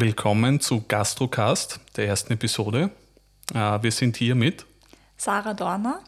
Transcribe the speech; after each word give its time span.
Willkommen 0.00 0.60
zu 0.60 0.82
Gastrocast, 0.88 1.78
der 1.94 2.06
ersten 2.06 2.32
Episode. 2.32 2.90
Äh, 3.52 3.82
wir 3.82 3.92
sind 3.92 4.16
hier 4.16 4.34
mit 4.34 4.64
Sarah 5.18 5.52
Dorner. 5.52 6.00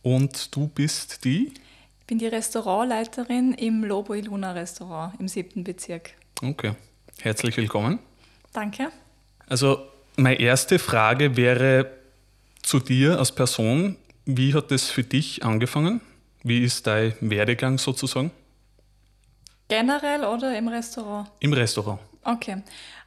Und 0.00 0.56
du 0.56 0.68
bist 0.68 1.22
die? 1.22 1.52
Ich 2.00 2.06
bin 2.06 2.18
die 2.18 2.28
Restaurantleiterin 2.28 3.52
im 3.52 3.84
Lobo 3.84 4.14
Iluna 4.14 4.52
Restaurant 4.52 5.20
im 5.20 5.28
siebten 5.28 5.64
Bezirk. 5.64 6.12
Okay, 6.42 6.76
herzlich 7.20 7.54
willkommen. 7.58 7.98
Danke. 8.54 8.90
Also 9.46 9.86
meine 10.16 10.40
erste 10.40 10.78
Frage 10.78 11.36
wäre 11.36 11.90
zu 12.62 12.80
dir 12.80 13.18
als 13.18 13.32
Person. 13.32 13.96
Wie 14.24 14.54
hat 14.54 14.70
das 14.70 14.88
für 14.88 15.04
dich 15.04 15.44
angefangen? 15.44 16.00
Wie 16.42 16.64
ist 16.64 16.86
dein 16.86 17.12
Werdegang 17.20 17.76
sozusagen? 17.76 18.30
Generell 19.68 20.24
oder 20.24 20.56
im 20.56 20.68
Restaurant? 20.68 21.30
Im 21.40 21.52
Restaurant. 21.52 22.00
Okay. 22.26 22.62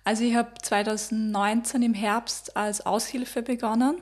Also 0.09 0.23
ich 0.23 0.33
habe 0.33 0.49
2019 0.59 1.83
im 1.83 1.93
Herbst 1.93 2.57
als 2.57 2.83
Aushilfe 2.83 3.43
begonnen, 3.43 4.01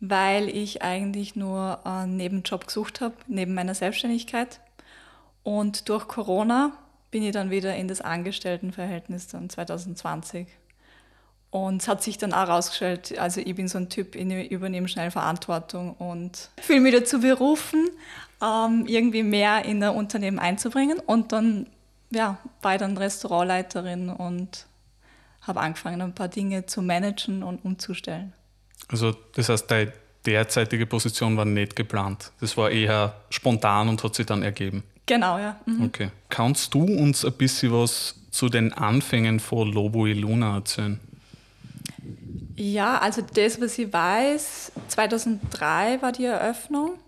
weil 0.00 0.48
ich 0.48 0.82
eigentlich 0.82 1.36
nur 1.36 1.86
einen 1.86 2.16
Nebenjob 2.16 2.66
gesucht 2.66 3.00
habe, 3.00 3.14
neben 3.28 3.54
meiner 3.54 3.76
Selbstständigkeit. 3.76 4.58
Und 5.44 5.88
durch 5.88 6.08
Corona 6.08 6.72
bin 7.12 7.22
ich 7.22 7.30
dann 7.30 7.50
wieder 7.50 7.76
in 7.76 7.86
das 7.86 8.00
Angestelltenverhältnis 8.00 9.28
dann 9.28 9.48
2020. 9.48 10.48
Und 11.50 11.82
es 11.82 11.86
hat 11.86 12.02
sich 12.02 12.18
dann 12.18 12.32
auch 12.32 12.48
herausgestellt, 12.48 13.16
also 13.16 13.40
ich 13.40 13.54
bin 13.54 13.68
so 13.68 13.78
ein 13.78 13.90
Typ, 13.90 14.16
ich 14.16 14.50
übernehme 14.50 14.88
schnell 14.88 15.12
Verantwortung 15.12 15.92
und 15.92 16.50
fühle 16.60 16.80
mich 16.80 16.92
dazu 16.92 17.20
berufen, 17.20 17.88
ähm, 18.42 18.84
irgendwie 18.88 19.22
mehr 19.22 19.64
in 19.64 19.80
ein 19.80 19.94
Unternehmen 19.94 20.40
einzubringen. 20.40 20.98
Und 20.98 21.30
dann 21.30 21.68
ja, 22.10 22.38
war 22.62 22.74
ich 22.74 22.80
dann 22.80 22.98
Restaurantleiterin 22.98 24.10
und 24.10 24.66
habe 25.46 25.60
angefangen, 25.60 26.00
ein 26.00 26.14
paar 26.14 26.28
Dinge 26.28 26.66
zu 26.66 26.82
managen 26.82 27.42
und 27.42 27.64
umzustellen. 27.64 28.32
Also 28.88 29.14
das 29.34 29.48
heißt, 29.48 29.70
deine 29.70 29.92
derzeitige 30.26 30.86
Position 30.86 31.36
war 31.36 31.44
nicht 31.44 31.76
geplant. 31.76 32.32
Das 32.40 32.56
war 32.56 32.70
eher 32.70 33.14
spontan 33.30 33.88
und 33.88 34.02
hat 34.02 34.14
sich 34.14 34.26
dann 34.26 34.42
ergeben. 34.42 34.82
Genau, 35.06 35.38
ja. 35.38 35.56
Mhm. 35.66 35.84
Okay. 35.84 36.10
Kannst 36.28 36.72
du 36.74 36.84
uns 36.84 37.24
ein 37.24 37.32
bisschen 37.34 37.72
was 37.72 38.14
zu 38.30 38.48
den 38.48 38.72
Anfängen 38.72 39.38
von 39.38 39.70
Lobo 39.70 40.06
Luna 40.06 40.56
erzählen? 40.56 40.98
Ja, 42.56 42.98
also 42.98 43.22
das, 43.22 43.60
was 43.60 43.78
ich 43.78 43.92
weiß, 43.92 44.72
2003 44.88 46.00
war 46.00 46.12
die 46.12 46.24
Eröffnung, 46.24 46.98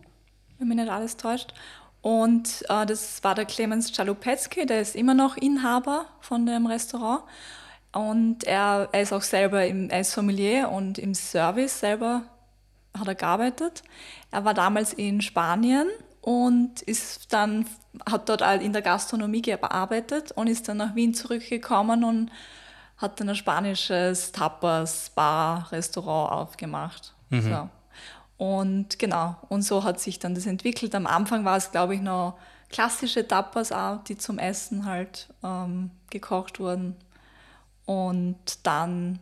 wenn 0.59 0.69
mich 0.69 0.77
nicht 0.77 0.91
alles 0.91 1.17
täuscht. 1.17 1.55
Und 2.03 2.65
äh, 2.69 2.87
das 2.87 3.23
war 3.25 3.35
der 3.35 3.47
Clemens 3.47 3.93
Czalupetzky, 3.93 4.67
der 4.67 4.81
ist 4.81 4.95
immer 4.95 5.15
noch 5.15 5.37
Inhaber 5.37 6.07
von 6.21 6.47
dem 6.47 6.67
Restaurant. 6.67 7.23
Und 7.97 8.45
er, 8.45 8.91
er 8.93 9.01
ist 9.01 9.15
auch 9.15 9.23
selber 9.23 9.65
im, 9.65 9.89
er 9.89 10.01
ist 10.03 10.13
Sommelier 10.13 10.69
und 10.71 10.99
im 10.99 11.15
Service 11.15 11.81
selber 11.81 12.25
hat 12.99 13.09
er 13.09 13.15
gearbeitet. 13.15 13.83
Er 14.31 14.45
war 14.45 14.53
damals 14.53 14.93
in 14.93 15.23
Spanien 15.23 15.89
und 16.21 16.83
ist 16.83 17.33
dann, 17.33 17.65
hat 18.05 18.29
dort 18.29 18.43
in 18.61 18.75
der 18.75 18.83
Gastronomie 18.83 19.41
gearbeitet 19.41 20.31
und 20.33 20.47
ist 20.47 20.69
dann 20.69 20.77
nach 20.77 20.95
Wien 20.95 21.15
zurückgekommen 21.15 22.05
und 22.05 22.31
hat 22.99 23.19
dann 23.19 23.31
ein 23.31 23.35
spanisches 23.35 24.31
Tapas, 24.31 25.09
Bar, 25.15 25.73
Restaurant 25.73 26.33
aufgemacht. 26.33 27.15
Mhm. 27.31 27.43
So. 27.51 27.69
Und 28.37 28.99
genau, 28.99 29.37
und 29.49 29.63
so 29.63 29.85
hat 29.85 30.01
sich 30.01 30.19
dann 30.19 30.35
das 30.35 30.45
entwickelt. 30.45 30.95
Am 30.95 31.07
Anfang 31.07 31.47
war 31.47 31.57
es, 31.57 31.71
glaube 31.71 31.95
ich, 31.95 32.03
noch 32.03 32.37
klassische 32.69 33.27
Tapas 33.27 33.73
auch, 33.73 34.05
die 34.05 34.19
zum 34.19 34.39
Essen 34.39 34.85
halt 34.85 35.29
ähm, 35.43 35.93
gekocht 36.11 36.61
wurden. 36.61 36.95
Und 37.87 38.67
dann 38.67 39.21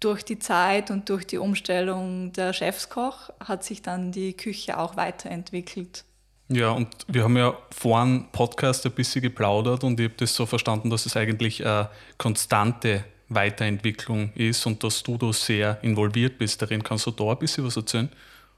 durch 0.00 0.24
die 0.24 0.38
Zeit 0.38 0.90
und 0.90 1.08
durch 1.08 1.26
die 1.26 1.38
Umstellung 1.38 2.32
der 2.32 2.52
Chefskoch 2.52 3.30
hat 3.40 3.64
sich 3.64 3.82
dann 3.82 4.12
die 4.12 4.34
Küche 4.34 4.78
auch 4.78 4.96
weiterentwickelt. 4.96 6.04
Ja, 6.50 6.70
und 6.70 6.88
wir 7.08 7.24
haben 7.24 7.36
ja 7.36 7.56
vor 7.70 8.00
dem 8.02 8.28
Podcast 8.32 8.86
ein 8.86 8.92
bisschen 8.92 9.22
geplaudert 9.22 9.84
und 9.84 10.00
ich 10.00 10.04
habe 10.04 10.14
das 10.16 10.34
so 10.34 10.46
verstanden, 10.46 10.88
dass 10.88 11.04
es 11.04 11.16
eigentlich 11.16 11.64
eine 11.64 11.90
konstante 12.16 13.04
Weiterentwicklung 13.28 14.32
ist 14.34 14.64
und 14.64 14.82
dass 14.82 15.02
du 15.02 15.18
da 15.18 15.32
sehr 15.32 15.78
involviert 15.82 16.38
bist 16.38 16.62
darin. 16.62 16.82
Kannst 16.82 17.06
du 17.06 17.10
da 17.10 17.30
ein 17.30 17.38
bisschen 17.38 17.66
was 17.66 17.76
erzählen? 17.76 18.08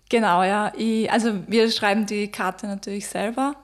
Genau, 0.09 0.43
ja. 0.45 0.73
Ich, 0.77 1.11
also 1.11 1.43
wir 1.49 1.71
schreiben 1.71 2.07
die 2.07 2.29
Karte 2.29 2.67
natürlich 2.67 3.09
selber. 3.09 3.57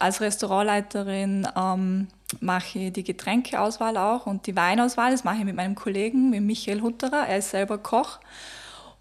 Als 0.00 0.20
Restaurantleiterin 0.20 1.46
ähm, 1.56 2.08
mache 2.40 2.78
ich 2.78 2.92
die 2.92 3.04
Getränkeauswahl 3.04 3.96
auch 3.96 4.26
und 4.26 4.46
die 4.46 4.56
Weinauswahl. 4.56 5.10
Das 5.10 5.24
mache 5.24 5.38
ich 5.38 5.44
mit 5.44 5.56
meinem 5.56 5.74
Kollegen, 5.74 6.30
mit 6.30 6.42
Michael 6.42 6.82
Hutterer. 6.82 7.26
Er 7.26 7.38
ist 7.38 7.50
selber 7.50 7.78
Koch. 7.78 8.18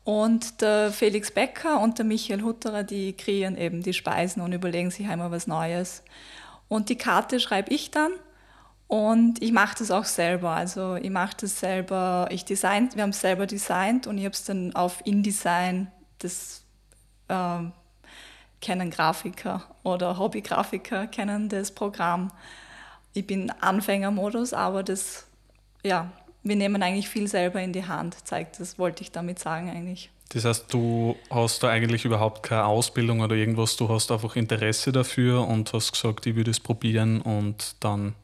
Und 0.04 0.62
der 0.62 0.92
Felix 0.92 1.32
Becker 1.32 1.80
und 1.82 1.98
der 1.98 2.06
Michael 2.06 2.44
Hutterer, 2.44 2.84
die 2.84 3.14
kreieren 3.14 3.58
eben 3.58 3.82
die 3.82 3.94
Speisen 3.94 4.42
und 4.42 4.54
überlegen 4.54 4.92
sich 4.92 5.08
einmal 5.08 5.32
was 5.32 5.48
Neues. 5.48 6.04
Und 6.68 6.90
die 6.90 6.98
Karte 6.98 7.40
schreibe 7.40 7.74
ich 7.74 7.90
dann 7.90 8.12
und 8.88 9.42
ich 9.42 9.52
mache 9.52 9.76
das 9.80 9.90
auch 9.90 10.06
selber. 10.06 10.52
Also 10.52 10.96
ich 10.96 11.10
mache 11.10 11.36
das 11.42 11.60
selber, 11.60 12.28
ich 12.30 12.46
design, 12.46 12.90
wir 12.94 13.02
haben 13.02 13.10
es 13.10 13.22
selber 13.22 13.48
designt 13.48 14.06
und 14.06 14.18
ich 14.18 14.26
habe 14.26 14.34
es 14.34 14.44
dann 14.44 14.76
auf 14.76 15.02
InDesign, 15.06 15.92
das 16.20 16.64
äh, 17.28 17.64
kennen 18.62 18.92
Grafiker 18.92 19.64
oder 19.84 20.20
Hobbygrafiker, 20.20 21.08
kennen 21.08 21.50
das 21.50 21.72
Programm 21.72 22.32
ich 23.16 23.26
bin 23.26 23.50
Anfängermodus, 23.50 24.54
aber 24.54 24.84
das, 24.84 25.26
ja, 25.84 26.12
wir 26.44 26.56
nehmen 26.56 26.84
eigentlich 26.84 27.10
viel 27.10 27.28
selber 27.28 27.62
in 27.62 27.74
die 27.74 27.86
Hand, 27.86 28.16
zeigt 28.28 28.60
das, 28.60 28.78
wollte 28.78 29.02
ich 29.02 29.12
damit 29.12 29.40
sagen 29.40 29.70
eigentlich. 29.70 30.12
Das 30.30 30.44
heißt, 30.44 30.74
du 30.74 31.16
hast 31.30 31.64
da 31.64 31.70
eigentlich 31.70 32.04
überhaupt 32.04 32.44
keine 32.44 32.66
Ausbildung 32.66 33.22
oder 33.22 33.36
irgendwas, 33.36 33.78
du 33.78 33.88
hast 33.90 34.12
einfach 34.12 34.36
Interesse 34.36 34.92
dafür 34.92 35.48
und 35.48 35.72
hast 35.72 35.94
gesagt, 35.94 36.26
ich 36.26 36.36
würde 36.36 36.52
es 36.52 36.60
probieren 36.60 37.22
und 37.22 37.78
dann 37.80 38.16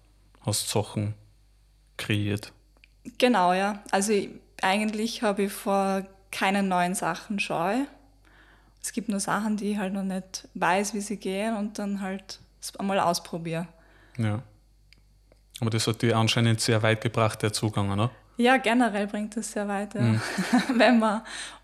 hast 0.45 0.69
Sachen 0.69 1.13
kreiert. 1.97 2.51
Genau, 3.17 3.53
ja. 3.53 3.81
Also 3.91 4.11
ich, 4.11 4.29
eigentlich 4.61 5.23
habe 5.23 5.43
ich 5.43 5.53
vor 5.53 6.05
keinen 6.31 6.67
neuen 6.67 6.95
Sachen 6.95 7.39
Scheu. 7.39 7.77
Es 8.81 8.91
gibt 8.91 9.09
nur 9.09 9.19
Sachen, 9.19 9.57
die 9.57 9.71
ich 9.71 9.77
halt 9.77 9.93
noch 9.93 10.03
nicht 10.03 10.47
weiß, 10.55 10.93
wie 10.93 11.01
sie 11.01 11.17
gehen 11.17 11.55
und 11.55 11.79
dann 11.79 12.01
halt 12.01 12.39
einmal 12.77 12.99
ausprobiere. 12.99 13.67
Ja. 14.17 14.41
Aber 15.61 15.69
das 15.69 15.87
hat 15.87 16.01
dich 16.01 16.13
anscheinend 16.13 16.59
sehr 16.59 16.83
weit 16.83 17.01
gebracht, 17.01 17.41
der 17.43 17.53
Zugang, 17.53 17.91
oder? 17.91 18.11
Ja, 18.35 18.57
generell 18.57 19.07
bringt 19.07 19.37
es 19.37 19.51
sehr 19.51 19.67
weit, 19.67 19.93
ja. 19.93 20.01
mhm. 20.01 20.21
wenn 20.75 20.99
man 20.99 21.21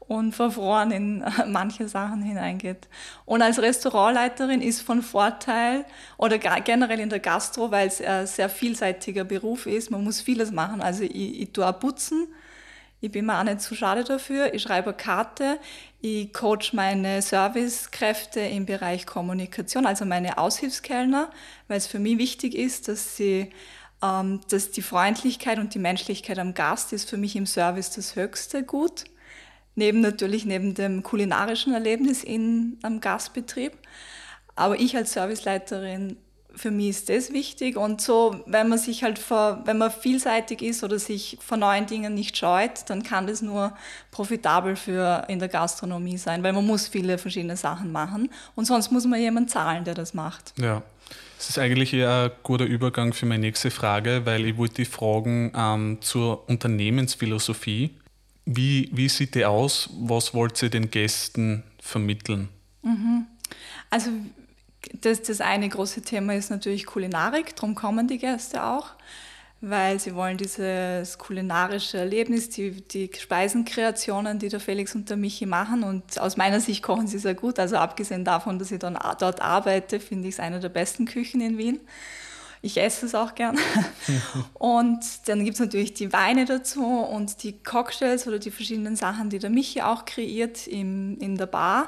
unverfroren 0.07 0.91
in 0.91 1.25
manche 1.47 1.87
Sachen 1.87 2.21
hineingeht. 2.21 2.87
Und 3.25 3.41
als 3.41 3.61
Restaurantleiterin 3.61 4.61
ist 4.61 4.81
von 4.81 5.01
Vorteil 5.01 5.85
oder 6.17 6.37
generell 6.37 6.99
in 6.99 7.09
der 7.09 7.19
Gastro, 7.19 7.71
weil 7.71 7.87
es 7.87 8.01
ein 8.01 8.25
sehr 8.25 8.49
vielseitiger 8.49 9.25
Beruf 9.25 9.65
ist, 9.65 9.91
man 9.91 10.03
muss 10.03 10.21
vieles 10.21 10.51
machen. 10.51 10.81
Also 10.81 11.03
ich, 11.03 11.41
ich 11.41 11.51
tue 11.51 11.67
auch 11.67 11.77
putzen, 11.77 12.27
ich 12.99 13.11
bin 13.11 13.25
mir 13.25 13.37
auch 13.37 13.43
nicht 13.43 13.61
zu 13.61 13.75
schade 13.75 14.03
dafür. 14.03 14.53
Ich 14.53 14.63
schreibe 14.63 14.89
eine 14.89 14.97
Karte, 14.97 15.59
ich 16.01 16.33
coach 16.33 16.73
meine 16.73 17.21
Servicekräfte 17.21 18.39
im 18.39 18.65
Bereich 18.65 19.05
Kommunikation, 19.05 19.85
also 19.85 20.05
meine 20.05 20.37
Aushilfskellner, 20.37 21.29
weil 21.67 21.77
es 21.77 21.85
für 21.85 21.99
mich 21.99 22.17
wichtig 22.17 22.55
ist, 22.55 22.87
dass 22.87 23.15
sie 23.15 23.51
dass 23.99 24.71
die 24.71 24.81
Freundlichkeit 24.81 25.57
und 25.59 25.73
die 25.73 25.79
Menschlichkeit 25.79 26.37
am 26.39 26.53
Gast 26.53 26.93
ist 26.93 27.09
für 27.09 27.17
mich 27.17 27.35
im 27.35 27.45
Service 27.45 27.91
das 27.91 28.15
höchste 28.15 28.63
Gut. 28.63 29.05
Neben 29.75 30.01
natürlich 30.01 30.45
neben 30.45 30.73
dem 30.73 31.03
kulinarischen 31.03 31.73
Erlebnis 31.73 32.23
in, 32.23 32.79
am 32.83 32.99
Gastbetrieb. 32.99 33.73
Aber 34.55 34.79
ich 34.79 34.95
als 34.95 35.13
Serviceleiterin, 35.13 36.17
für 36.55 36.71
mich 36.71 36.89
ist 36.89 37.09
das 37.09 37.31
wichtig. 37.31 37.77
Und 37.77 38.01
so, 38.01 38.41
wenn 38.47 38.67
man 38.67 38.79
sich 38.79 39.03
halt 39.03 39.19
vor, 39.19 39.61
wenn 39.65 39.77
man 39.77 39.91
vielseitig 39.91 40.61
ist 40.61 40.83
oder 40.83 40.99
sich 40.99 41.37
vor 41.39 41.57
neuen 41.57 41.85
Dingen 41.85 42.13
nicht 42.13 42.35
scheut, 42.35 42.89
dann 42.89 43.03
kann 43.03 43.27
das 43.27 43.41
nur 43.41 43.73
profitabel 44.11 44.75
für 44.75 45.25
in 45.27 45.39
der 45.39 45.47
Gastronomie 45.47 46.17
sein, 46.17 46.43
weil 46.43 46.53
man 46.53 46.65
muss 46.65 46.87
viele 46.87 47.17
verschiedene 47.17 47.57
Sachen 47.57 47.91
machen. 47.91 48.29
Und 48.55 48.65
sonst 48.65 48.91
muss 48.91 49.05
man 49.05 49.19
jemanden 49.19 49.49
zahlen, 49.49 49.83
der 49.83 49.93
das 49.93 50.13
macht. 50.13 50.53
Ja. 50.57 50.81
Das 51.37 51.49
ist 51.49 51.59
eigentlich 51.59 51.93
eher 51.93 52.31
ein 52.31 52.31
guter 52.41 52.65
Übergang 52.65 53.13
für 53.13 53.27
meine 53.27 53.41
nächste 53.41 53.69
Frage, 53.69 54.25
weil 54.25 54.45
ich 54.45 54.57
wollte 54.57 54.75
die 54.75 54.85
fragen 54.85 55.51
ähm, 55.55 55.97
zur 56.01 56.49
Unternehmensphilosophie. 56.49 57.91
Wie, 58.45 58.89
wie 58.91 59.07
sieht 59.07 59.35
die 59.35 59.45
aus? 59.45 59.89
Was 59.99 60.33
wollt 60.33 60.61
ihr 60.63 60.69
den 60.69 60.89
Gästen 60.89 61.63
vermitteln? 61.79 62.49
Mhm. 62.81 63.27
Also 63.89 64.09
das, 65.01 65.21
das 65.21 65.41
eine 65.41 65.69
große 65.69 66.01
Thema 66.01 66.33
ist 66.33 66.49
natürlich 66.49 66.85
Kulinarik, 66.85 67.55
darum 67.55 67.75
kommen 67.75 68.07
die 68.07 68.17
Gäste 68.17 68.63
auch 68.63 68.91
weil 69.59 69.99
sie 69.99 70.13
wollen 70.13 70.37
dieses 70.37 71.17
kulinarische 71.17 71.97
Erlebnis, 71.97 72.49
die, 72.49 72.71
die 72.71 73.09
Speisenkreationen, 73.17 74.37
die 74.37 74.49
der 74.49 74.59
Felix 74.59 74.93
und 74.93 75.09
der 75.09 75.17
Michi 75.17 75.47
machen. 75.47 75.83
Und 75.83 76.19
aus 76.19 76.37
meiner 76.37 76.59
Sicht 76.59 76.83
kochen 76.83 77.07
sie 77.07 77.17
sehr 77.17 77.33
gut. 77.33 77.57
Also 77.57 77.77
abgesehen 77.77 78.23
davon, 78.23 78.59
dass 78.59 78.71
ich 78.71 78.79
dann 78.79 78.97
dort 79.19 79.41
arbeite, 79.41 79.99
finde 79.99 80.27
ich 80.27 80.35
es 80.35 80.39
eine 80.39 80.59
der 80.59 80.69
besten 80.69 81.05
Küchen 81.05 81.41
in 81.41 81.57
Wien. 81.57 81.79
Ich 82.61 82.77
esse 82.77 83.05
es 83.07 83.15
auch 83.15 83.33
gern. 83.33 83.57
und 84.53 84.99
dann 85.25 85.43
gibt 85.43 85.55
es 85.55 85.59
natürlich 85.59 85.93
die 85.93 86.13
Weine 86.13 86.45
dazu 86.45 86.85
und 86.85 87.41
die 87.43 87.53
Cocktails 87.63 88.27
oder 88.27 88.39
die 88.39 88.51
verschiedenen 88.51 88.95
Sachen, 88.95 89.29
die 89.29 89.39
der 89.39 89.49
Michi 89.49 89.81
auch 89.81 90.05
kreiert 90.05 90.67
im, 90.67 91.17
in 91.19 91.35
der 91.35 91.45
Bar. 91.47 91.87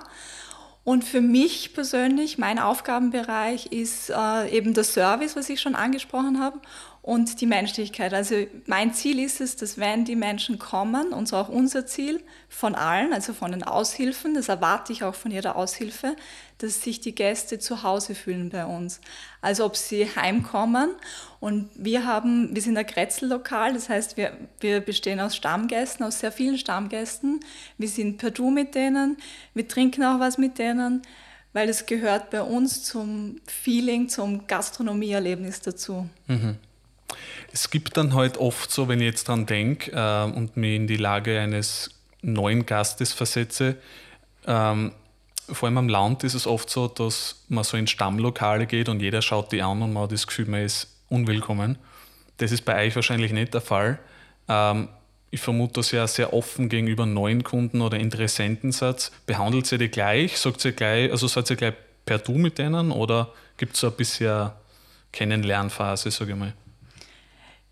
Und 0.83 1.03
für 1.03 1.21
mich 1.21 1.73
persönlich, 1.73 2.39
mein 2.39 2.57
Aufgabenbereich 2.57 3.67
ist 3.67 4.09
äh, 4.09 4.49
eben 4.49 4.73
der 4.73 4.83
Service, 4.83 5.35
was 5.35 5.49
ich 5.49 5.61
schon 5.61 5.75
angesprochen 5.75 6.39
habe 6.39 6.59
und 7.09 7.41
die 7.41 7.47
Menschlichkeit. 7.47 8.13
Also 8.13 8.35
mein 8.67 8.93
Ziel 8.93 9.17
ist 9.17 9.41
es, 9.41 9.55
dass 9.55 9.79
wenn 9.79 10.05
die 10.05 10.15
Menschen 10.15 10.59
kommen, 10.59 11.11
und 11.11 11.27
so 11.27 11.37
auch 11.37 11.49
unser 11.49 11.87
Ziel 11.87 12.21
von 12.49 12.75
allen, 12.75 13.13
also 13.13 13.33
von 13.33 13.51
den 13.51 13.63
Aushilfen, 13.63 14.35
das 14.35 14.47
erwarte 14.47 14.93
ich 14.93 15.03
auch 15.03 15.15
von 15.15 15.31
jeder 15.31 15.55
Aushilfe, 15.55 16.15
dass 16.59 16.83
sich 16.83 16.99
die 16.99 17.15
Gäste 17.15 17.57
zu 17.57 17.81
Hause 17.81 18.13
fühlen 18.13 18.51
bei 18.51 18.63
uns. 18.63 19.01
Also 19.41 19.65
ob 19.65 19.75
sie 19.75 20.05
heimkommen 20.15 20.91
und 21.39 21.71
wir 21.73 22.05
haben, 22.05 22.53
wir 22.53 22.61
sind 22.61 22.77
ein 22.77 22.85
Kretzel-Lokal, 22.85 23.73
das 23.73 23.89
heißt 23.89 24.15
wir, 24.15 24.37
wir 24.59 24.79
bestehen 24.79 25.19
aus 25.19 25.35
Stammgästen, 25.35 26.05
aus 26.05 26.19
sehr 26.19 26.31
vielen 26.31 26.59
Stammgästen. 26.59 27.39
Wir 27.79 27.89
sind 27.89 28.19
per 28.19 28.29
Du 28.29 28.51
mit 28.51 28.75
denen, 28.75 29.17
wir 29.55 29.67
trinken 29.67 30.03
auch 30.03 30.19
was 30.19 30.37
mit 30.37 30.59
denen, 30.59 31.01
weil 31.53 31.69
es 31.69 31.87
gehört 31.87 32.29
bei 32.29 32.43
uns 32.43 32.83
zum 32.83 33.37
Feeling, 33.47 34.09
zum 34.09 34.45
Gastronomieerlebnis 34.45 35.61
dazu. 35.61 36.07
Mhm. 36.27 36.59
Es 37.51 37.69
gibt 37.69 37.97
dann 37.97 38.13
halt 38.13 38.37
oft 38.37 38.71
so, 38.71 38.87
wenn 38.87 38.99
ich 38.99 39.05
jetzt 39.05 39.27
dran 39.27 39.45
denke 39.45 39.91
äh, 39.91 40.23
und 40.23 40.57
mich 40.57 40.75
in 40.75 40.87
die 40.87 40.97
Lage 40.97 41.39
eines 41.39 41.89
neuen 42.21 42.65
Gastes 42.65 43.13
versetze, 43.13 43.77
ähm, 44.45 44.91
vor 45.51 45.67
allem 45.67 45.77
am 45.77 45.89
Land 45.89 46.23
ist 46.23 46.35
es 46.35 46.45
oft 46.45 46.69
so, 46.69 46.87
dass 46.87 47.43
man 47.47 47.63
so 47.63 47.75
in 47.77 47.87
Stammlokale 47.87 48.67
geht 48.67 48.89
und 48.89 49.01
jeder 49.01 49.21
schaut 49.21 49.51
die 49.51 49.61
an 49.61 49.81
und 49.81 49.93
man 49.93 50.03
hat 50.03 50.11
das 50.11 50.27
Gefühl, 50.27 50.45
man 50.45 50.63
ist 50.63 50.87
unwillkommen. 51.09 51.77
Das 52.37 52.51
ist 52.51 52.65
bei 52.65 52.85
euch 52.85 52.95
wahrscheinlich 52.95 53.33
nicht 53.33 53.53
der 53.53 53.61
Fall. 53.61 53.99
Ähm, 54.47 54.89
ich 55.31 55.41
vermute, 55.41 55.73
dass 55.73 55.93
ihr 55.93 56.07
sehr 56.07 56.33
offen 56.33 56.69
gegenüber 56.69 57.05
neuen 57.05 57.43
Kunden 57.43 57.81
oder 57.81 57.97
Interessenten 57.97 58.71
seid. 58.71 59.11
Behandelt 59.25 59.71
ihr 59.71 59.77
die 59.77 59.89
gleich? 59.89 60.37
Sagt 60.37 60.63
ihr 60.65 60.71
gleich, 60.71 61.11
also 61.11 61.27
seid 61.27 61.49
ihr 61.49 61.55
gleich 61.55 61.73
per 62.05 62.17
Du 62.17 62.33
mit 62.33 62.57
denen 62.57 62.91
oder 62.91 63.31
gibt 63.57 63.75
es 63.75 63.81
so 63.81 63.87
ein 63.87 63.93
bisschen 63.93 64.51
Kennenlernphase, 65.11 66.09
sage 66.11 66.31
ich 66.31 66.37
mal? 66.37 66.53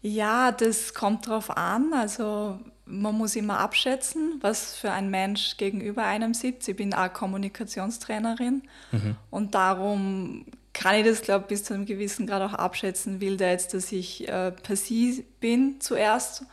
Ja, 0.08 0.54
das 0.54 0.94
kommt 0.94 1.28
darauf 1.28 1.56
an. 1.58 1.94
Also 1.94 2.60
man 2.86 3.16
muss 3.16 3.36
immer 3.36 3.60
abschätzen, 3.60 4.40
was 4.40 4.76
für 4.76 4.92
ein 4.92 5.10
Mensch 5.10 5.58
gegenüber 5.58 6.04
einem 6.04 6.34
sitzt. 6.34 6.70
Ich 6.70 6.78
bin 6.78 6.94
auch 6.94 7.12
Kommunikationstrainerin 7.12 8.64
mhm. 8.94 9.18
und 9.30 9.54
darum 9.54 10.46
kann 10.72 10.96
ich 10.96 11.06
das, 11.06 11.22
glaube 11.24 11.44
ich, 11.44 11.48
bis 11.50 11.64
zu 11.66 11.74
einem 11.74 11.86
gewissen 11.86 12.26
Grad 12.26 12.42
auch 12.42 12.54
abschätzen. 12.54 13.20
Will 13.20 13.36
der 13.36 13.52
jetzt, 13.52 13.74
dass 13.74 13.92
ich 13.92 14.28
äh, 14.30 14.52
per 14.52 14.78
Sie 14.78 15.26
bin 15.42 15.82
zuerst 15.82 16.46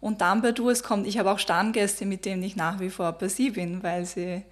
und 0.00 0.20
dann 0.20 0.42
bei 0.42 0.52
Du 0.52 0.68
es 0.68 0.82
kommt. 0.82 1.06
Ich 1.06 1.18
habe 1.18 1.30
auch 1.30 1.38
Stammgäste, 1.38 2.04
mit 2.04 2.26
denen 2.26 2.42
ich 2.42 2.56
nach 2.56 2.80
wie 2.80 2.90
vor 2.90 3.12
per 3.12 3.30
Sie 3.30 3.50
bin, 3.50 3.82
weil 3.82 4.04
sie 4.04 4.42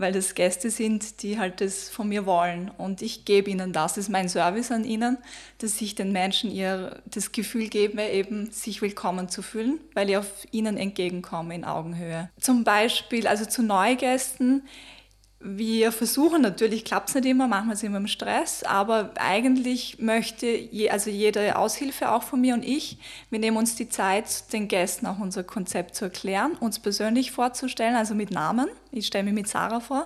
weil 0.00 0.12
das 0.12 0.34
Gäste 0.34 0.70
sind, 0.70 1.22
die 1.22 1.38
halt 1.38 1.60
das 1.60 1.88
von 1.88 2.08
mir 2.08 2.26
wollen. 2.26 2.70
Und 2.76 3.02
ich 3.02 3.24
gebe 3.24 3.50
ihnen 3.50 3.72
das. 3.72 3.94
Das 3.94 4.04
ist 4.04 4.08
mein 4.08 4.28
Service 4.28 4.70
an 4.70 4.84
ihnen, 4.84 5.18
dass 5.58 5.80
ich 5.80 5.94
den 5.94 6.12
Menschen 6.12 6.50
ihr 6.50 7.00
das 7.06 7.32
Gefühl 7.32 7.68
gebe, 7.68 8.02
eben 8.02 8.50
sich 8.50 8.82
willkommen 8.82 9.28
zu 9.28 9.42
fühlen, 9.42 9.78
weil 9.94 10.10
ich 10.10 10.16
auf 10.16 10.46
ihnen 10.50 10.76
entgegenkomme 10.76 11.54
in 11.54 11.64
Augenhöhe. 11.64 12.30
Zum 12.40 12.64
Beispiel, 12.64 13.26
also 13.26 13.44
zu 13.44 13.62
Neugästen, 13.62 14.62
wir 15.42 15.90
versuchen 15.90 16.42
natürlich, 16.42 16.84
klappt 16.84 17.08
es 17.08 17.14
nicht 17.14 17.24
immer, 17.24 17.48
manchmal 17.48 17.74
sind 17.74 17.92
wir 17.92 17.98
im 17.98 18.08
Stress, 18.08 18.62
aber 18.62 19.12
eigentlich 19.16 19.98
möchte 19.98 20.46
je, 20.46 20.90
also 20.90 21.08
jede 21.08 21.56
Aushilfe 21.56 22.12
auch 22.12 22.22
von 22.22 22.42
mir 22.42 22.52
und 22.52 22.62
ich, 22.62 22.98
wir 23.30 23.38
nehmen 23.38 23.56
uns 23.56 23.74
die 23.74 23.88
Zeit, 23.88 24.52
den 24.52 24.68
Gästen 24.68 25.06
auch 25.06 25.18
unser 25.18 25.42
Konzept 25.42 25.96
zu 25.96 26.04
erklären, 26.04 26.52
uns 26.60 26.78
persönlich 26.78 27.32
vorzustellen, 27.32 27.96
also 27.96 28.14
mit 28.14 28.30
Namen. 28.30 28.68
Ich 28.92 29.06
stelle 29.06 29.24
mich 29.24 29.32
mit 29.32 29.48
Sarah 29.48 29.80
vor 29.80 30.04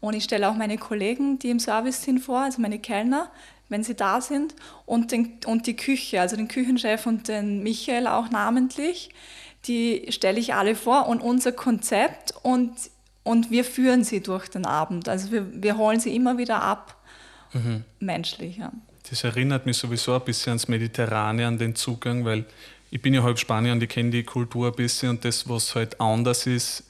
und 0.00 0.14
ich 0.14 0.24
stelle 0.24 0.48
auch 0.48 0.54
meine 0.54 0.78
Kollegen, 0.78 1.38
die 1.38 1.50
im 1.50 1.60
Service 1.60 2.02
sind, 2.02 2.20
vor, 2.20 2.40
also 2.40 2.62
meine 2.62 2.78
Kellner, 2.78 3.30
wenn 3.68 3.84
sie 3.84 3.94
da 3.94 4.22
sind 4.22 4.54
und, 4.86 5.12
den, 5.12 5.38
und 5.44 5.66
die 5.66 5.76
Küche, 5.76 6.22
also 6.22 6.34
den 6.34 6.48
Küchenchef 6.48 7.04
und 7.04 7.28
den 7.28 7.62
Michael 7.62 8.06
auch 8.06 8.30
namentlich. 8.30 9.10
Die 9.66 10.06
stelle 10.10 10.38
ich 10.38 10.54
alle 10.54 10.76
vor 10.76 11.08
und 11.08 11.20
unser 11.20 11.52
Konzept 11.52 12.32
und 12.42 12.72
und 13.26 13.50
wir 13.50 13.64
führen 13.64 14.04
sie 14.04 14.22
durch 14.22 14.48
den 14.48 14.64
Abend. 14.64 15.08
Also 15.08 15.32
wir, 15.32 15.46
wir 15.52 15.76
holen 15.76 15.98
sie 15.98 16.14
immer 16.14 16.38
wieder 16.38 16.62
ab, 16.62 16.96
mhm. 17.52 17.82
menschlich. 17.98 18.56
Ja. 18.56 18.70
Das 19.10 19.24
erinnert 19.24 19.66
mich 19.66 19.76
sowieso 19.76 20.14
ein 20.14 20.24
bisschen 20.24 20.50
ans 20.52 20.68
Mediterrane, 20.68 21.44
an 21.44 21.58
den 21.58 21.74
Zugang, 21.74 22.24
weil 22.24 22.44
ich 22.92 23.02
bin 23.02 23.14
ja 23.14 23.24
halb 23.24 23.38
Spanier 23.40 23.72
und 23.72 23.82
ich 23.82 23.88
kenne 23.88 24.10
die 24.10 24.22
Kultur 24.22 24.68
ein 24.68 24.74
bisschen 24.74 25.10
und 25.10 25.24
das, 25.24 25.48
was 25.48 25.74
halt 25.74 26.00
anders 26.00 26.46
ist 26.46 26.84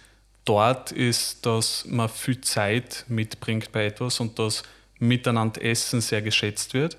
dort, 0.44 0.92
ist, 0.92 1.46
dass 1.46 1.86
man 1.86 2.10
viel 2.10 2.42
Zeit 2.42 3.06
mitbringt 3.08 3.72
bei 3.72 3.86
etwas 3.86 4.20
und 4.20 4.38
dass 4.38 4.62
miteinander 4.98 5.62
Essen 5.62 6.02
sehr 6.02 6.20
geschätzt 6.20 6.74
wird 6.74 6.98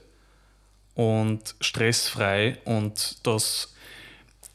und 0.95 1.54
stressfrei 1.62 2.57
und 2.66 3.25
dass 3.25 3.75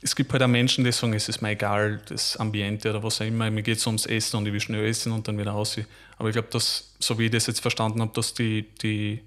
es 0.02 0.16
gibt 0.16 0.32
halt 0.32 0.42
auch 0.42 0.48
Menschen, 0.48 0.84
die 0.84 0.92
sagen, 0.92 1.14
es 1.14 1.28
ist 1.28 1.40
mir 1.42 1.50
egal, 1.50 2.00
das 2.08 2.36
Ambiente 2.36 2.90
oder 2.90 3.02
was 3.02 3.20
auch 3.20 3.26
immer, 3.26 3.50
mir 3.50 3.62
geht 3.62 3.78
es 3.78 3.86
ums 3.86 4.06
Essen 4.06 4.36
und 4.36 4.46
ich 4.46 4.52
will 4.52 4.60
schnell 4.60 4.84
essen 4.84 5.12
und 5.12 5.28
dann 5.28 5.38
wieder 5.38 5.52
raus. 5.52 5.78
Aber 6.18 6.28
ich 6.28 6.32
glaube, 6.32 6.48
dass, 6.50 6.94
so 6.98 7.18
wie 7.18 7.26
ich 7.26 7.30
das 7.30 7.46
jetzt 7.46 7.60
verstanden 7.60 8.00
habe, 8.00 8.12
dass 8.12 8.34
die, 8.34 8.66
die 8.82 9.22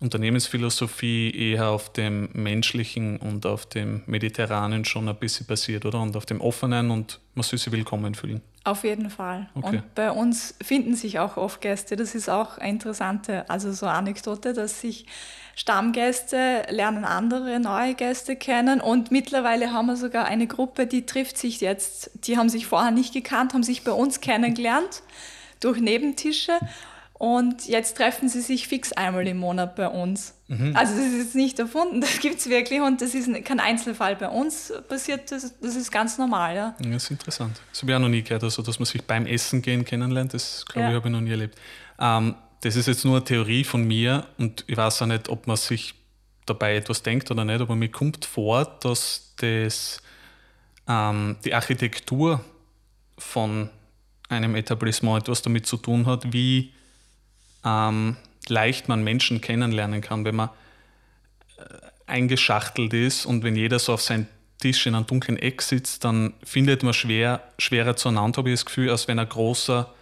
Unternehmensphilosophie 0.00 1.30
eher 1.34 1.68
auf 1.68 1.92
dem 1.92 2.30
Menschlichen 2.32 3.18
und 3.18 3.44
auf 3.46 3.66
dem 3.66 4.02
Mediterranen 4.06 4.84
schon 4.84 5.08
ein 5.08 5.16
bisschen 5.16 5.46
basiert, 5.46 5.84
oder? 5.84 6.00
Und 6.00 6.16
auf 6.16 6.24
dem 6.24 6.40
Offenen 6.40 6.90
und 6.90 7.20
man 7.34 7.42
soll 7.42 7.58
sich 7.58 7.72
willkommen 7.72 8.14
fühlen. 8.14 8.40
Auf 8.64 8.84
jeden 8.84 9.10
Fall. 9.10 9.48
Okay. 9.54 9.76
Und 9.76 9.94
bei 9.94 10.10
uns 10.10 10.54
finden 10.62 10.94
sich 10.94 11.18
auch 11.18 11.36
oft 11.36 11.60
Gäste. 11.60 11.96
Das 11.96 12.14
ist 12.14 12.28
auch 12.28 12.58
eine 12.58 12.70
interessante, 12.70 13.48
also 13.50 13.72
so 13.72 13.86
Anekdote, 13.86 14.52
dass 14.52 14.80
sich 14.80 15.06
Stammgäste 15.58 16.66
lernen 16.70 17.04
andere 17.04 17.58
neue 17.58 17.94
Gäste 17.94 18.36
kennen 18.36 18.80
und 18.80 19.10
mittlerweile 19.10 19.72
haben 19.72 19.86
wir 19.86 19.96
sogar 19.96 20.24
eine 20.24 20.46
Gruppe, 20.46 20.86
die 20.86 21.04
trifft 21.04 21.36
sich 21.36 21.60
jetzt. 21.60 22.12
Die 22.14 22.38
haben 22.38 22.48
sich 22.48 22.68
vorher 22.68 22.92
nicht 22.92 23.12
gekannt, 23.12 23.54
haben 23.54 23.64
sich 23.64 23.82
bei 23.82 23.90
uns 23.90 24.20
kennengelernt 24.20 25.02
durch 25.60 25.80
Nebentische 25.80 26.52
und 27.14 27.66
jetzt 27.66 27.96
treffen 27.96 28.28
sie 28.28 28.40
sich 28.40 28.68
fix 28.68 28.92
einmal 28.92 29.26
im 29.26 29.38
Monat 29.38 29.74
bei 29.74 29.88
uns. 29.88 30.34
Mhm. 30.46 30.76
Also 30.76 30.94
das 30.94 31.06
ist 31.06 31.18
jetzt 31.18 31.34
nicht 31.34 31.58
erfunden, 31.58 32.00
das 32.02 32.20
gibt 32.20 32.38
es 32.38 32.48
wirklich 32.48 32.80
und 32.80 33.02
das 33.02 33.16
ist 33.16 33.28
kein 33.44 33.58
Einzelfall 33.58 34.14
bei 34.14 34.28
uns 34.28 34.72
passiert, 34.88 35.32
das, 35.32 35.58
das 35.60 35.74
ist 35.74 35.90
ganz 35.90 36.18
normal. 36.18 36.54
Ja. 36.54 36.76
ja 36.78 36.90
das 36.92 37.02
ist 37.02 37.10
interessant. 37.10 37.60
Das 37.72 37.82
habe 37.82 37.90
ich 37.90 37.96
auch 37.96 38.00
noch 38.00 38.08
nie 38.08 38.22
gehört, 38.22 38.44
also 38.44 38.62
dass 38.62 38.78
man 38.78 38.86
sich 38.86 39.02
beim 39.02 39.26
Essen 39.26 39.60
gehen 39.60 39.84
kennenlernt, 39.84 40.34
das 40.34 40.64
glaube 40.66 40.82
ja. 40.82 40.90
ich 40.90 40.96
habe 40.98 41.08
ich 41.08 41.12
noch 41.12 41.20
nie 41.20 41.32
erlebt. 41.32 41.58
Ähm, 41.98 42.36
das 42.60 42.76
ist 42.76 42.86
jetzt 42.86 43.04
nur 43.04 43.16
eine 43.16 43.24
Theorie 43.24 43.64
von 43.64 43.86
mir 43.86 44.26
und 44.38 44.64
ich 44.66 44.76
weiß 44.76 45.02
auch 45.02 45.06
nicht, 45.06 45.28
ob 45.28 45.46
man 45.46 45.56
sich 45.56 45.94
dabei 46.46 46.76
etwas 46.76 47.02
denkt 47.02 47.30
oder 47.30 47.44
nicht, 47.44 47.60
aber 47.60 47.76
mir 47.76 47.90
kommt 47.90 48.24
vor, 48.24 48.64
dass 48.80 49.34
das, 49.36 50.02
ähm, 50.88 51.36
die 51.44 51.54
Architektur 51.54 52.44
von 53.16 53.70
einem 54.28 54.54
Etablissement 54.56 55.22
etwas 55.22 55.42
damit 55.42 55.66
zu 55.66 55.76
tun 55.76 56.06
hat, 56.06 56.32
wie 56.32 56.72
ähm, 57.64 58.16
leicht 58.48 58.88
man 58.88 59.04
Menschen 59.04 59.40
kennenlernen 59.40 60.00
kann, 60.00 60.24
wenn 60.24 60.36
man 60.36 60.50
äh, 61.58 61.62
eingeschachtelt 62.06 62.92
ist 62.92 63.26
und 63.26 63.42
wenn 63.44 63.56
jeder 63.56 63.78
so 63.78 63.92
auf 63.92 64.02
seinem 64.02 64.26
Tisch 64.58 64.86
in 64.86 64.94
einem 64.94 65.06
dunklen 65.06 65.38
Eck 65.38 65.62
sitzt, 65.62 66.04
dann 66.04 66.34
findet 66.42 66.82
man 66.82 66.92
schwer, 66.92 67.42
schwerer 67.58 67.94
zueinander, 67.94 68.38
habe 68.38 68.50
ich 68.50 68.54
das 68.54 68.66
Gefühl, 68.66 68.90
als 68.90 69.06
wenn 69.06 69.18
ein 69.18 69.28
großer 69.28 69.94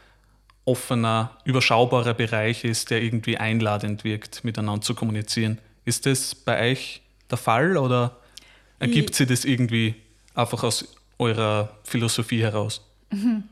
offener, 0.67 1.31
überschaubarer 1.45 2.13
Bereich 2.13 2.65
ist, 2.65 2.91
der 2.91 3.03
irgendwie 3.03 3.39
einladend 3.39 4.05
wirkt, 4.05 4.45
miteinander 4.45 4.83
zu 4.83 4.95
kommunizieren. 4.95 5.59
Ist 5.85 6.05
das 6.05 6.35
bei 6.35 6.73
euch 6.73 7.01
der 7.31 7.39
Fall 7.39 7.77
oder 7.77 8.17
ergibt 8.79 9.15
sich 9.15 9.29
das 9.29 9.45
irgendwie 9.45 9.95
einfach 10.35 10.63
aus 10.65 10.95
eurer 11.19 11.71
Philosophie 11.85 12.43
heraus? 12.43 12.85
Mhm. 13.11 13.45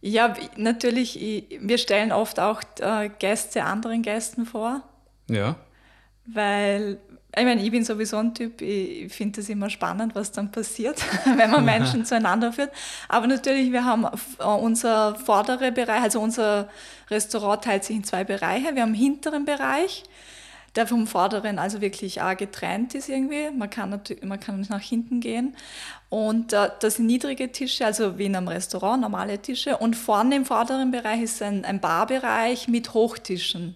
Ja, 0.00 0.34
natürlich, 0.56 1.18
wir 1.60 1.76
stellen 1.76 2.12
oft 2.12 2.38
auch 2.38 2.62
äh, 2.78 3.10
Gäste 3.18 3.64
anderen 3.64 4.02
Gästen 4.02 4.46
vor. 4.46 4.82
Ja. 5.28 5.56
Weil 6.24 6.98
ich 7.38 7.44
meine, 7.44 7.62
ich 7.62 7.70
bin 7.70 7.84
sowieso 7.84 8.18
ein 8.18 8.34
Typ, 8.34 8.60
ich 8.60 9.12
finde 9.12 9.40
es 9.40 9.48
immer 9.48 9.70
spannend, 9.70 10.14
was 10.14 10.32
dann 10.32 10.50
passiert, 10.50 11.02
wenn 11.36 11.50
man 11.50 11.64
Menschen 11.64 12.04
zueinander 12.04 12.52
führt. 12.52 12.70
Aber 13.08 13.26
natürlich, 13.26 13.72
wir 13.72 13.84
haben 13.84 14.04
äh, 14.04 14.44
unser 14.44 15.14
vordere 15.14 15.72
Bereich, 15.72 16.02
also 16.02 16.20
unser 16.20 16.68
Restaurant 17.10 17.64
teilt 17.64 17.84
sich 17.84 17.96
in 17.96 18.04
zwei 18.04 18.24
Bereiche. 18.24 18.74
Wir 18.74 18.82
haben 18.82 18.90
einen 18.90 18.94
hinteren 18.94 19.44
Bereich, 19.44 20.04
der 20.76 20.86
vom 20.86 21.06
vorderen 21.06 21.58
also 21.58 21.80
wirklich 21.80 22.20
auch 22.22 22.36
getrennt 22.36 22.94
ist 22.94 23.08
irgendwie. 23.08 23.50
Man 23.50 23.70
kann, 23.70 23.90
natürlich, 23.90 24.22
man 24.22 24.38
kann 24.38 24.66
nach 24.68 24.80
hinten 24.80 25.20
gehen. 25.20 25.56
Und 26.08 26.52
äh, 26.52 26.70
das 26.80 26.96
sind 26.96 27.06
niedrige 27.06 27.50
Tische, 27.52 27.84
also 27.84 28.18
wie 28.18 28.26
in 28.26 28.36
einem 28.36 28.48
Restaurant, 28.48 29.00
normale 29.00 29.38
Tische. 29.38 29.76
Und 29.76 29.96
vorne 29.96 30.36
im 30.36 30.44
vorderen 30.44 30.90
Bereich 30.90 31.22
ist 31.22 31.42
ein, 31.42 31.64
ein 31.64 31.80
Barbereich 31.80 32.68
mit 32.68 32.94
Hochtischen. 32.94 33.74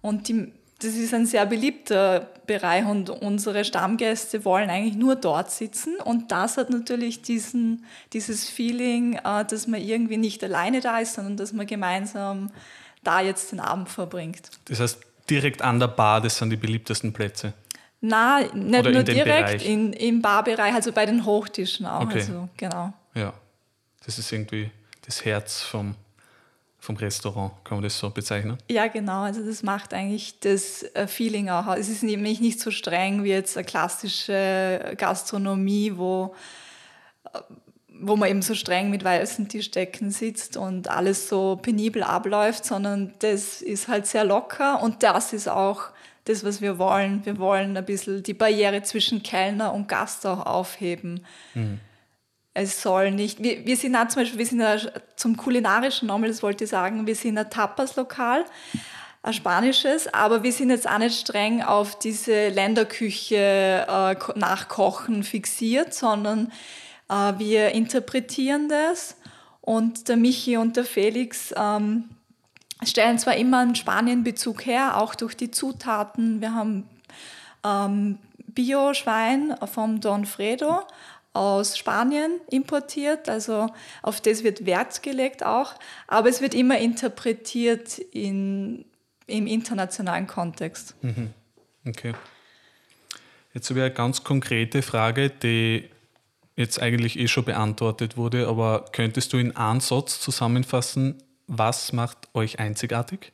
Und 0.00 0.28
die 0.28 0.52
das 0.84 0.94
ist 0.94 1.14
ein 1.14 1.26
sehr 1.26 1.46
beliebter 1.46 2.28
Bereich 2.46 2.84
und 2.84 3.08
unsere 3.08 3.64
Stammgäste 3.64 4.44
wollen 4.44 4.68
eigentlich 4.68 4.96
nur 4.96 5.16
dort 5.16 5.50
sitzen. 5.50 5.96
Und 6.04 6.32
das 6.32 6.56
hat 6.56 6.70
natürlich 6.70 7.22
diesen, 7.22 7.84
dieses 8.12 8.48
Feeling, 8.48 9.14
äh, 9.24 9.44
dass 9.44 9.66
man 9.66 9.80
irgendwie 9.80 10.16
nicht 10.16 10.42
alleine 10.42 10.80
da 10.80 10.98
ist, 10.98 11.14
sondern 11.14 11.36
dass 11.36 11.52
man 11.52 11.66
gemeinsam 11.66 12.50
da 13.04 13.20
jetzt 13.20 13.52
den 13.52 13.60
Abend 13.60 13.88
verbringt. 13.88 14.50
Das 14.66 14.80
heißt, 14.80 14.98
direkt 15.30 15.62
an 15.62 15.78
der 15.78 15.88
Bar, 15.88 16.20
das 16.20 16.38
sind 16.38 16.50
die 16.50 16.56
beliebtesten 16.56 17.12
Plätze? 17.12 17.52
Na, 18.00 18.40
nicht 18.52 18.80
Oder 18.80 18.90
nur 18.90 19.02
direkt, 19.04 19.62
in, 19.62 19.92
im 19.92 20.20
Barbereich, 20.20 20.74
also 20.74 20.90
bei 20.90 21.06
den 21.06 21.24
Hochtischen 21.24 21.86
auch. 21.86 22.02
Okay. 22.02 22.14
Also, 22.18 22.48
genau. 22.56 22.92
Ja, 23.14 23.32
das 24.04 24.18
ist 24.18 24.32
irgendwie 24.32 24.70
das 25.06 25.24
Herz 25.24 25.62
vom 25.62 25.94
vom 26.82 26.96
Restaurant, 26.96 27.52
kann 27.62 27.76
man 27.76 27.84
das 27.84 27.96
so 27.96 28.10
bezeichnen? 28.10 28.58
Ja, 28.68 28.88
genau. 28.88 29.22
Also 29.22 29.46
das 29.46 29.62
macht 29.62 29.94
eigentlich 29.94 30.40
das 30.40 30.82
äh, 30.94 31.06
Feeling 31.06 31.48
auch. 31.48 31.72
Es 31.76 31.88
ist 31.88 32.02
nämlich 32.02 32.40
nicht 32.40 32.58
so 32.58 32.72
streng 32.72 33.22
wie 33.22 33.28
jetzt 33.28 33.56
eine 33.56 33.64
klassische 33.64 34.92
Gastronomie, 34.98 35.92
wo, 35.94 36.34
äh, 37.32 37.38
wo 38.00 38.16
man 38.16 38.28
eben 38.28 38.42
so 38.42 38.56
streng 38.56 38.90
mit 38.90 39.04
weißen 39.04 39.48
Tischdecken 39.48 40.10
sitzt 40.10 40.56
und 40.56 40.88
alles 40.88 41.28
so 41.28 41.54
penibel 41.62 42.02
abläuft, 42.02 42.64
sondern 42.64 43.14
das 43.20 43.62
ist 43.62 43.86
halt 43.86 44.08
sehr 44.08 44.24
locker 44.24 44.82
und 44.82 45.04
das 45.04 45.32
ist 45.32 45.48
auch 45.48 45.84
das, 46.24 46.42
was 46.42 46.60
wir 46.60 46.78
wollen. 46.78 47.24
Wir 47.24 47.38
wollen 47.38 47.76
ein 47.76 47.84
bisschen 47.84 48.24
die 48.24 48.34
Barriere 48.34 48.82
zwischen 48.82 49.22
Kellner 49.22 49.72
und 49.72 49.86
Gast 49.86 50.26
auch 50.26 50.44
aufheben. 50.46 51.24
Mhm 51.54 51.78
es 52.54 52.82
soll 52.82 53.10
nicht, 53.10 53.42
wir, 53.42 53.64
wir 53.64 53.76
sind 53.76 53.96
auch 53.96 54.08
zum 54.08 54.22
Beispiel, 54.22 54.38
wir 54.38 54.46
sind 54.46 54.60
ja 54.60 54.76
zum 55.16 55.36
kulinarischen 55.36 56.08
nochmal, 56.08 56.28
das 56.28 56.42
wollte 56.42 56.64
ich 56.64 56.70
sagen, 56.70 57.06
wir 57.06 57.14
sind 57.14 57.38
ein 57.38 57.48
Tapas-Lokal, 57.48 58.44
ein 59.22 59.32
spanisches, 59.32 60.12
aber 60.12 60.42
wir 60.42 60.52
sind 60.52 60.70
jetzt 60.70 60.88
auch 60.88 60.98
nicht 60.98 61.18
streng 61.18 61.62
auf 61.62 61.98
diese 61.98 62.48
Länderküche 62.48 63.86
äh, 63.88 64.38
nachkochen 64.38 65.22
fixiert, 65.22 65.94
sondern 65.94 66.52
äh, 67.08 67.32
wir 67.38 67.70
interpretieren 67.70 68.68
das 68.68 69.16
und 69.60 70.08
der 70.08 70.16
Michi 70.16 70.56
und 70.56 70.76
der 70.76 70.84
Felix 70.84 71.54
ähm, 71.56 72.10
stellen 72.84 73.18
zwar 73.18 73.36
immer 73.36 73.60
einen 73.60 73.76
Spanien-Bezug 73.76 74.66
her, 74.66 75.00
auch 75.00 75.14
durch 75.14 75.36
die 75.36 75.50
Zutaten. 75.50 76.40
Wir 76.40 76.52
haben 76.54 76.88
ähm, 77.64 78.18
Bio-Schwein 78.48 79.54
vom 79.72 80.00
Don 80.00 80.26
Fredo, 80.26 80.80
aus 81.34 81.78
Spanien 81.78 82.40
importiert, 82.50 83.28
also 83.28 83.68
auf 84.02 84.20
das 84.20 84.44
wird 84.44 84.66
Wert 84.66 85.02
gelegt 85.02 85.44
auch, 85.44 85.74
aber 86.06 86.28
es 86.28 86.40
wird 86.40 86.54
immer 86.54 86.78
interpretiert 86.78 87.98
in, 87.98 88.84
im 89.26 89.46
internationalen 89.46 90.26
Kontext. 90.26 90.94
Mhm. 91.02 91.30
Okay. 91.86 92.12
Jetzt 93.54 93.68
habe 93.70 93.80
ich 93.80 93.84
eine 93.86 93.94
ganz 93.94 94.24
konkrete 94.24 94.82
Frage, 94.82 95.30
die 95.30 95.88
jetzt 96.56 96.80
eigentlich 96.80 97.18
eh 97.18 97.28
schon 97.28 97.44
beantwortet 97.44 98.16
wurde, 98.16 98.48
aber 98.48 98.86
könntest 98.92 99.32
du 99.32 99.38
in 99.38 99.56
einen 99.56 99.80
Satz 99.80 100.20
zusammenfassen, 100.20 101.22
was 101.46 101.92
macht 101.92 102.28
euch 102.34 102.58
einzigartig? 102.58 103.32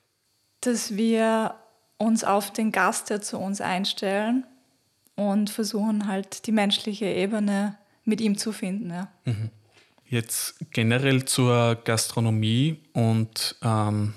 Dass 0.61 0.97
wir 0.97 1.55
uns 1.99 2.25
auf 2.25 2.53
den 2.53 2.73
Gast, 2.73 3.11
der 3.11 3.21
zu 3.21 3.39
uns 3.39 3.61
einstellen 3.61 4.45
und 5.15 5.51
versuchen 5.51 6.07
halt 6.07 6.47
die 6.47 6.53
menschliche 6.53 7.07
Ebene 7.07 7.78
mit 8.09 8.21
ihm 8.21 8.37
zu 8.37 8.53
finden. 8.53 8.91
Ja. 8.91 9.09
Mhm. 9.25 9.51
Jetzt 10.07 10.55
generell 10.71 11.27
zur 11.27 11.77
Gastronomie 11.85 12.79
und 12.95 13.57
ähm, 13.63 14.15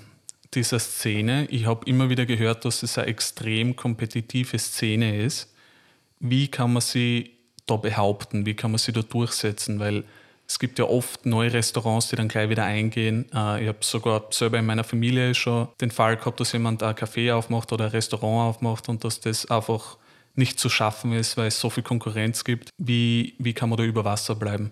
dieser 0.54 0.78
Szene. 0.78 1.46
Ich 1.50 1.66
habe 1.66 1.86
immer 1.86 2.08
wieder 2.08 2.26
gehört, 2.26 2.64
dass 2.64 2.82
es 2.82 2.98
eine 2.98 3.08
extrem 3.08 3.76
kompetitive 3.76 4.58
Szene 4.58 5.22
ist. 5.22 5.54
Wie 6.18 6.48
kann 6.48 6.72
man 6.72 6.82
sie 6.82 7.32
da 7.66 7.76
behaupten? 7.76 8.46
Wie 8.46 8.54
kann 8.54 8.70
man 8.70 8.78
sie 8.78 8.92
da 8.92 9.02
durchsetzen? 9.02 9.78
Weil 9.78 10.04
es 10.46 10.58
gibt 10.58 10.78
ja 10.78 10.86
oft 10.86 11.26
neue 11.26 11.52
Restaurants, 11.52 12.08
die 12.08 12.16
dann 12.16 12.28
gleich 12.28 12.48
wieder 12.48 12.64
eingehen. 12.64 13.26
Äh, 13.34 13.62
ich 13.62 13.68
habe 13.68 13.78
sogar 13.80 14.24
selber 14.30 14.58
in 14.58 14.66
meiner 14.66 14.84
Familie 14.84 15.34
schon 15.34 15.68
den 15.80 15.90
Fall 15.90 16.16
gehabt, 16.16 16.40
dass 16.40 16.52
jemand 16.52 16.82
ein 16.82 16.94
Café 16.94 17.34
aufmacht 17.34 17.72
oder 17.72 17.86
ein 17.86 17.90
Restaurant 17.90 18.50
aufmacht 18.50 18.88
und 18.88 19.04
dass 19.04 19.20
das 19.20 19.50
einfach 19.50 19.98
nicht 20.34 20.58
zu 20.58 20.68
schaffen 20.68 21.12
ist, 21.12 21.36
weil 21.36 21.48
es 21.48 21.60
so 21.60 21.70
viel 21.70 21.82
Konkurrenz 21.82 22.44
gibt. 22.44 22.70
Wie, 22.78 23.34
wie 23.38 23.52
kann 23.52 23.68
man 23.68 23.76
da 23.76 23.84
über 23.84 24.04
Wasser 24.04 24.34
bleiben? 24.34 24.70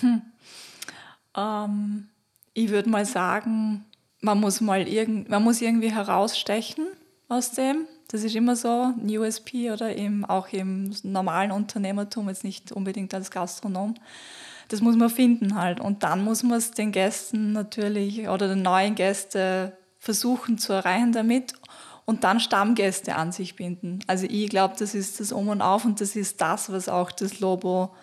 Hm. 0.00 0.22
Ähm, 1.36 2.08
ich 2.54 2.70
würde 2.70 2.88
mal 2.88 3.04
sagen, 3.04 3.84
man 4.20 4.40
muss 4.40 4.60
mal 4.60 4.86
irgend, 4.88 5.28
man 5.28 5.42
muss 5.42 5.60
irgendwie 5.60 5.92
herausstechen 5.92 6.86
aus 7.28 7.52
dem. 7.52 7.86
Das 8.08 8.24
ist 8.24 8.36
immer 8.36 8.56
so, 8.56 8.92
ein 8.96 9.08
USP 9.08 9.70
oder 9.70 9.96
eben 9.96 10.24
auch 10.24 10.48
im 10.48 10.94
normalen 11.02 11.50
Unternehmertum, 11.50 12.28
jetzt 12.28 12.44
nicht 12.44 12.72
unbedingt 12.72 13.14
als 13.14 13.30
Gastronom. 13.30 13.94
Das 14.68 14.80
muss 14.80 14.96
man 14.96 15.10
finden 15.10 15.54
halt. 15.54 15.80
Und 15.80 16.02
dann 16.02 16.22
muss 16.24 16.42
man 16.42 16.58
es 16.58 16.70
den 16.72 16.92
Gästen 16.92 17.52
natürlich 17.52 18.28
oder 18.28 18.48
den 18.48 18.62
neuen 18.62 18.94
Gästen 18.94 19.72
versuchen 19.98 20.58
zu 20.58 20.72
erreichen 20.72 21.12
damit 21.12 21.54
und 22.04 22.24
dann 22.24 22.40
Stammgäste 22.40 23.14
an 23.14 23.32
sich 23.32 23.56
binden. 23.56 24.00
Also 24.06 24.26
ich 24.28 24.48
glaube, 24.48 24.74
das 24.78 24.94
ist 24.94 25.20
das 25.20 25.32
Um 25.32 25.48
und 25.48 25.62
Auf 25.62 25.84
und 25.84 26.00
das 26.00 26.16
ist 26.16 26.40
das, 26.40 26.72
was 26.72 26.88
auch 26.88 27.12
das 27.12 27.40
Lobo 27.40 27.94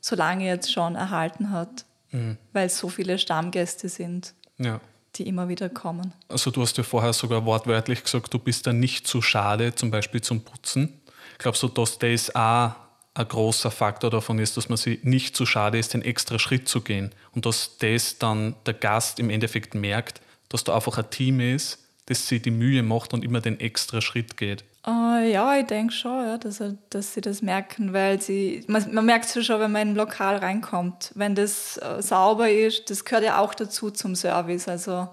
so 0.00 0.16
lange 0.16 0.46
jetzt 0.46 0.72
schon 0.72 0.94
erhalten 0.94 1.50
hat, 1.50 1.84
mhm. 2.10 2.38
weil 2.52 2.66
es 2.66 2.78
so 2.78 2.88
viele 2.88 3.18
Stammgäste 3.18 3.88
sind, 3.88 4.34
ja. 4.58 4.80
die 5.16 5.26
immer 5.26 5.48
wieder 5.48 5.68
kommen. 5.68 6.12
Also 6.28 6.50
du 6.50 6.62
hast 6.62 6.76
ja 6.78 6.84
vorher 6.84 7.12
sogar 7.12 7.44
wortwörtlich 7.44 8.02
gesagt, 8.02 8.32
du 8.32 8.38
bist 8.38 8.66
da 8.66 8.72
nicht 8.72 9.06
zu 9.06 9.22
schade, 9.22 9.74
zum 9.74 9.90
Beispiel 9.90 10.20
zum 10.20 10.42
Putzen. 10.42 11.00
Glaubst 11.38 11.62
du, 11.62 11.68
dass 11.68 11.98
das 11.98 12.34
auch 12.34 12.72
ein 13.14 13.26
großer 13.26 13.72
Faktor 13.72 14.10
davon 14.10 14.38
ist, 14.38 14.56
dass 14.56 14.68
man 14.68 14.78
sich 14.78 15.02
nicht 15.02 15.36
zu 15.36 15.44
schade 15.44 15.78
ist, 15.78 15.92
den 15.92 16.02
extra 16.02 16.38
Schritt 16.38 16.68
zu 16.68 16.80
gehen 16.80 17.12
und 17.32 17.46
dass 17.46 17.76
das 17.78 18.18
dann 18.18 18.54
der 18.64 18.74
Gast 18.74 19.18
im 19.18 19.28
Endeffekt 19.28 19.74
merkt, 19.74 20.20
dass 20.48 20.62
da 20.62 20.76
einfach 20.76 20.98
ein 20.98 21.10
Team 21.10 21.40
ist, 21.40 21.87
dass 22.08 22.26
sie 22.26 22.40
die 22.40 22.50
Mühe 22.50 22.82
macht 22.82 23.12
und 23.12 23.22
immer 23.22 23.42
den 23.42 23.60
extra 23.60 24.00
Schritt 24.00 24.38
geht. 24.38 24.64
Uh, 24.86 25.18
ja, 25.18 25.58
ich 25.58 25.66
denke 25.66 25.92
schon, 25.92 26.24
ja, 26.24 26.38
dass, 26.38 26.62
dass 26.88 27.12
sie 27.12 27.20
das 27.20 27.42
merken, 27.42 27.92
weil 27.92 28.22
sie, 28.22 28.64
man, 28.66 28.94
man 28.94 29.04
merkt 29.04 29.36
es 29.36 29.44
schon, 29.44 29.60
wenn 29.60 29.70
man 29.70 29.82
in 29.82 29.88
ein 29.90 29.96
Lokal 29.96 30.36
reinkommt. 30.36 31.12
Wenn 31.14 31.34
das 31.34 31.78
uh, 31.82 32.00
sauber 32.00 32.50
ist, 32.50 32.88
das 32.88 33.04
gehört 33.04 33.24
ja 33.24 33.38
auch 33.38 33.52
dazu 33.52 33.90
zum 33.90 34.14
Service. 34.14 34.68
Also 34.68 35.08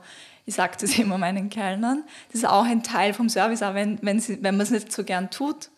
ich 0.45 0.55
sage 0.55 0.77
das 0.79 0.97
immer 0.97 1.17
meinen 1.17 1.49
Kellnern. 1.49 2.03
Das 2.31 2.43
ist 2.43 2.47
auch 2.47 2.63
ein 2.63 2.81
Teil 2.81 3.13
vom 3.13 3.27
Service, 3.27 3.61
auch 3.61 3.73
wenn, 3.73 3.99
wenn, 4.01 4.21
sie, 4.21 4.41
wenn 4.41 4.55
man 4.55 4.63
es 4.63 4.71
nicht 4.71 4.93
so 4.93 5.03
gern 5.03 5.29
tut. 5.29 5.69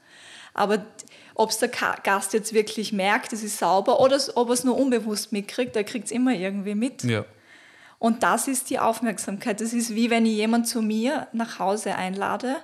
Aber 0.53 0.85
ob 1.33 1.49
es 1.49 1.57
der 1.57 1.69
Gast 1.69 2.33
jetzt 2.33 2.53
wirklich 2.53 2.93
merkt, 2.93 3.33
es 3.33 3.41
ist 3.41 3.57
sauber, 3.57 3.99
oder 3.99 4.19
ob 4.35 4.49
er 4.49 4.53
es 4.53 4.63
nur 4.63 4.77
unbewusst 4.77 5.31
mitkriegt, 5.31 5.75
der 5.75 5.83
kriegt 5.83 6.05
es 6.05 6.11
immer 6.11 6.33
irgendwie 6.33 6.75
mit. 6.75 7.03
Ja. 7.03 7.25
Und 7.99 8.23
das 8.23 8.47
ist 8.47 8.69
die 8.69 8.79
Aufmerksamkeit. 8.79 9.59
Das 9.59 9.73
ist 9.73 9.95
wie 9.95 10.09
wenn 10.09 10.25
ich 10.25 10.35
jemanden 10.35 10.67
zu 10.67 10.81
mir 10.81 11.27
nach 11.33 11.59
Hause 11.59 11.95
einlade, 11.95 12.57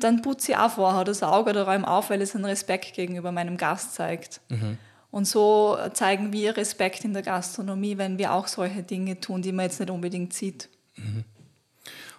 dann 0.00 0.22
putze 0.22 0.52
ich 0.52 0.58
auch 0.58 0.72
vorher 0.72 1.04
das 1.04 1.22
Auge 1.22 1.50
oder 1.50 1.66
räume 1.66 1.86
auf, 1.86 2.10
weil 2.10 2.20
es 2.20 2.34
einen 2.34 2.44
Respekt 2.44 2.94
gegenüber 2.94 3.32
meinem 3.32 3.56
Gast 3.56 3.94
zeigt. 3.94 4.40
Mhm. 4.48 4.78
Und 5.10 5.26
so 5.26 5.78
zeigen 5.92 6.32
wir 6.32 6.56
Respekt 6.56 7.04
in 7.04 7.12
der 7.12 7.22
Gastronomie, 7.22 7.98
wenn 7.98 8.18
wir 8.18 8.32
auch 8.32 8.48
solche 8.48 8.82
Dinge 8.82 9.20
tun, 9.20 9.42
die 9.42 9.52
man 9.52 9.66
jetzt 9.66 9.78
nicht 9.78 9.90
unbedingt 9.90 10.34
sieht. 10.34 10.68
Mhm. 10.96 11.24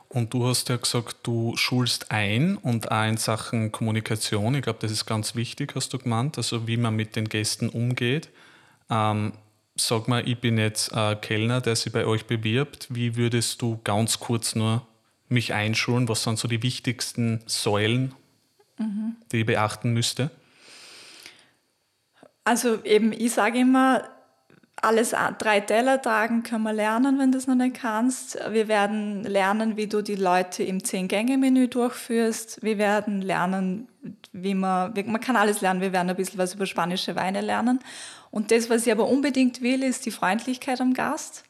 Und 0.08 0.34
du 0.34 0.48
hast 0.48 0.70
ja 0.70 0.78
gesagt, 0.78 1.18
du 1.24 1.58
schulst 1.58 2.10
ein 2.10 2.56
und 2.56 2.90
auch 2.90 3.04
in 3.04 3.18
Sachen 3.18 3.74
Kommunikation. 3.74 4.56
Ich 4.56 4.62
glaube, 4.62 4.80
das 4.82 4.92
ist 4.92 5.06
ganz 5.06 5.36
wichtig, 5.36 5.74
hast 5.76 5.92
du 5.92 5.98
gemeint, 5.98 6.38
also 6.38 6.68
wie 6.68 6.78
man 6.78 6.96
mit 6.96 7.18
den 7.18 7.28
Gästen 7.28 7.68
umgeht. 7.68 8.30
Ähm, 8.90 9.34
sag 9.76 10.08
mal, 10.08 10.28
ich 10.28 10.40
bin 10.40 10.58
jetzt 10.58 10.94
ein 10.94 11.20
Kellner, 11.22 11.62
der 11.62 11.76
sich 11.76 11.92
bei 11.92 12.06
euch 12.06 12.26
bewirbt. 12.26 12.88
Wie 12.90 13.16
würdest 13.16 13.62
du 13.62 13.80
ganz 13.84 14.20
kurz 14.20 14.56
nur 14.56 14.88
mich 15.28 15.54
einschulen? 15.54 16.08
Was 16.08 16.24
sind 16.24 16.40
so 16.40 16.48
die 16.48 16.64
wichtigsten 16.64 17.42
Säulen, 17.46 18.14
mhm. 18.78 19.18
die 19.32 19.42
ich 19.42 19.46
beachten 19.46 19.92
müsste? 19.92 20.32
Also 22.44 22.84
eben, 22.84 23.12
ich 23.12 23.34
sage 23.34 23.60
immer, 23.60 24.08
alles 24.86 25.16
drei 25.40 25.60
Teller 25.60 26.02
tragen 26.02 26.44
können 26.44 26.64
wir 26.64 26.74
lernen, 26.74 27.20
wenn 27.20 27.32
du 27.32 27.38
es 27.38 27.48
noch 27.48 27.56
nicht 27.56 27.76
kannst. 27.76 28.38
Wir 28.50 28.68
werden 28.68 29.24
lernen, 29.24 29.78
wie 29.78 29.88
du 29.88 30.02
die 30.02 30.16
Leute 30.16 30.64
im 30.64 30.84
Zehn-Gänge-Menü 30.84 31.68
durchführst. 31.68 32.62
Wir 32.62 32.78
werden 32.78 33.22
lernen, 33.22 33.88
wie 34.32 34.54
man, 34.54 34.94
man 35.06 35.22
kann 35.22 35.36
alles 35.36 35.62
lernen. 35.62 35.82
Wir 35.82 35.92
werden 35.92 36.10
ein 36.10 36.16
bisschen 36.16 36.38
was 36.38 36.54
über 36.54 36.66
spanische 36.66 37.16
Weine 37.16 37.42
lernen. 37.42 37.80
Und 38.32 38.52
das, 38.52 38.70
was 38.70 38.86
ich 38.86 38.92
aber 38.92 39.08
unbedingt 39.08 39.62
will, 39.62 39.84
ist 39.84 40.06
die 40.06 40.12
Freundlichkeit 40.12 40.80
am 40.82 40.94
Gast 40.94 41.44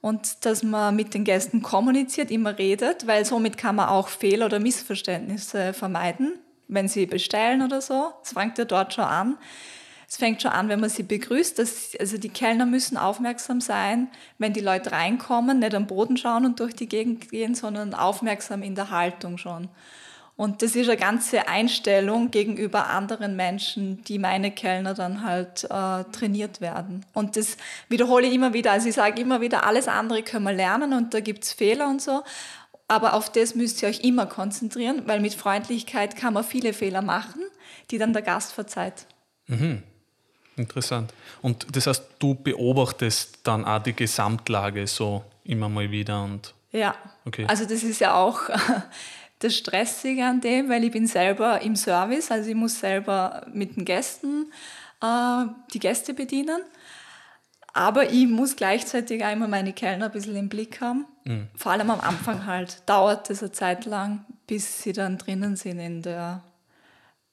und 0.00 0.44
dass 0.44 0.62
man 0.62 0.94
mit 0.94 1.14
den 1.14 1.24
Gästen 1.24 1.62
kommuniziert, 1.62 2.30
immer 2.30 2.58
redet, 2.58 3.06
weil 3.06 3.24
somit 3.24 3.56
kann 3.56 3.76
man 3.76 3.88
auch 3.88 4.08
Fehler 4.08 4.46
oder 4.46 4.60
Missverständnisse 4.60 5.72
vermeiden, 5.72 6.38
wenn 6.68 6.88
sie 6.88 7.06
bestellen 7.06 7.62
oder 7.62 7.80
so. 7.80 8.12
Das 8.22 8.32
fängt 8.32 8.58
ja 8.58 8.64
dort 8.64 8.94
schon 8.94 9.04
an. 9.04 9.38
Es 10.08 10.16
fängt 10.16 10.42
schon 10.42 10.52
an, 10.52 10.68
wenn 10.68 10.80
man 10.80 10.90
sie 10.90 11.02
begrüßt. 11.02 11.58
Dass, 11.58 11.96
also 11.98 12.18
die 12.18 12.28
Kellner 12.28 12.66
müssen 12.66 12.96
aufmerksam 12.96 13.60
sein, 13.60 14.08
wenn 14.38 14.52
die 14.52 14.60
Leute 14.60 14.92
reinkommen, 14.92 15.58
nicht 15.58 15.74
am 15.74 15.86
Boden 15.86 16.16
schauen 16.16 16.44
und 16.44 16.60
durch 16.60 16.74
die 16.74 16.88
Gegend 16.88 17.30
gehen, 17.30 17.54
sondern 17.54 17.94
aufmerksam 17.94 18.62
in 18.62 18.74
der 18.74 18.90
Haltung 18.90 19.38
schon. 19.38 19.68
Und 20.36 20.60
das 20.60 20.76
ist 20.76 20.88
eine 20.88 20.98
ganze 20.98 21.48
Einstellung 21.48 22.30
gegenüber 22.30 22.88
anderen 22.88 23.36
Menschen, 23.36 24.04
die 24.04 24.18
meine 24.18 24.50
Kellner 24.50 24.92
dann 24.92 25.22
halt 25.22 25.64
äh, 25.64 26.04
trainiert 26.12 26.60
werden. 26.60 27.06
Und 27.14 27.36
das 27.36 27.56
wiederhole 27.88 28.26
ich 28.26 28.34
immer 28.34 28.52
wieder. 28.52 28.72
Also 28.72 28.90
ich 28.90 28.94
sage 28.94 29.20
immer 29.22 29.40
wieder, 29.40 29.64
alles 29.64 29.88
andere 29.88 30.22
können 30.22 30.44
wir 30.44 30.52
lernen 30.52 30.92
und 30.92 31.14
da 31.14 31.20
gibt 31.20 31.44
es 31.44 31.54
Fehler 31.54 31.88
und 31.88 32.02
so. 32.02 32.22
Aber 32.86 33.14
auf 33.14 33.32
das 33.32 33.54
müsst 33.54 33.82
ihr 33.82 33.88
euch 33.88 34.00
immer 34.00 34.26
konzentrieren, 34.26 35.02
weil 35.06 35.20
mit 35.20 35.34
Freundlichkeit 35.34 36.16
kann 36.16 36.34
man 36.34 36.44
viele 36.44 36.74
Fehler 36.74 37.00
machen, 37.00 37.40
die 37.90 37.96
dann 37.96 38.12
der 38.12 38.22
Gast 38.22 38.52
verzeiht. 38.52 39.06
Mhm. 39.46 39.82
Interessant. 40.56 41.12
Und 41.42 41.66
das 41.76 41.86
heißt, 41.86 42.02
du 42.18 42.34
beobachtest 42.34 43.40
dann 43.42 43.64
auch 43.64 43.82
die 43.82 43.92
Gesamtlage 43.92 44.86
so 44.86 45.24
immer 45.44 45.68
mal 45.68 45.90
wieder 45.90 46.22
und. 46.22 46.54
Ja. 46.72 46.94
Okay. 47.24 47.46
Also 47.48 47.64
das 47.64 47.82
ist 47.82 48.00
ja 48.00 48.14
auch 48.14 48.40
das 49.38 49.54
Stressige 49.54 50.24
an 50.24 50.40
dem, 50.40 50.68
weil 50.68 50.84
ich 50.84 50.92
bin 50.92 51.06
selber 51.06 51.60
im 51.60 51.76
Service, 51.76 52.30
also 52.30 52.48
ich 52.48 52.56
muss 52.56 52.80
selber 52.80 53.46
mit 53.52 53.76
den 53.76 53.84
Gästen 53.84 54.50
äh, 55.02 55.44
die 55.72 55.78
Gäste 55.78 56.14
bedienen. 56.14 56.62
Aber 57.72 58.10
ich 58.10 58.26
muss 58.26 58.56
gleichzeitig 58.56 59.22
auch 59.22 59.30
immer 59.30 59.48
meine 59.48 59.74
Kellner 59.74 60.06
ein 60.06 60.12
bisschen 60.12 60.36
im 60.36 60.48
Blick 60.48 60.80
haben. 60.80 61.04
Mhm. 61.24 61.48
Vor 61.54 61.72
allem 61.72 61.90
am 61.90 62.00
Anfang 62.00 62.46
halt. 62.46 62.82
Dauert 62.86 63.28
es 63.28 63.42
eine 63.42 63.52
Zeit 63.52 63.84
lang, 63.84 64.24
bis 64.46 64.82
sie 64.82 64.94
dann 64.94 65.18
drinnen 65.18 65.56
sind 65.56 65.78
in, 65.78 66.00
der, 66.00 66.42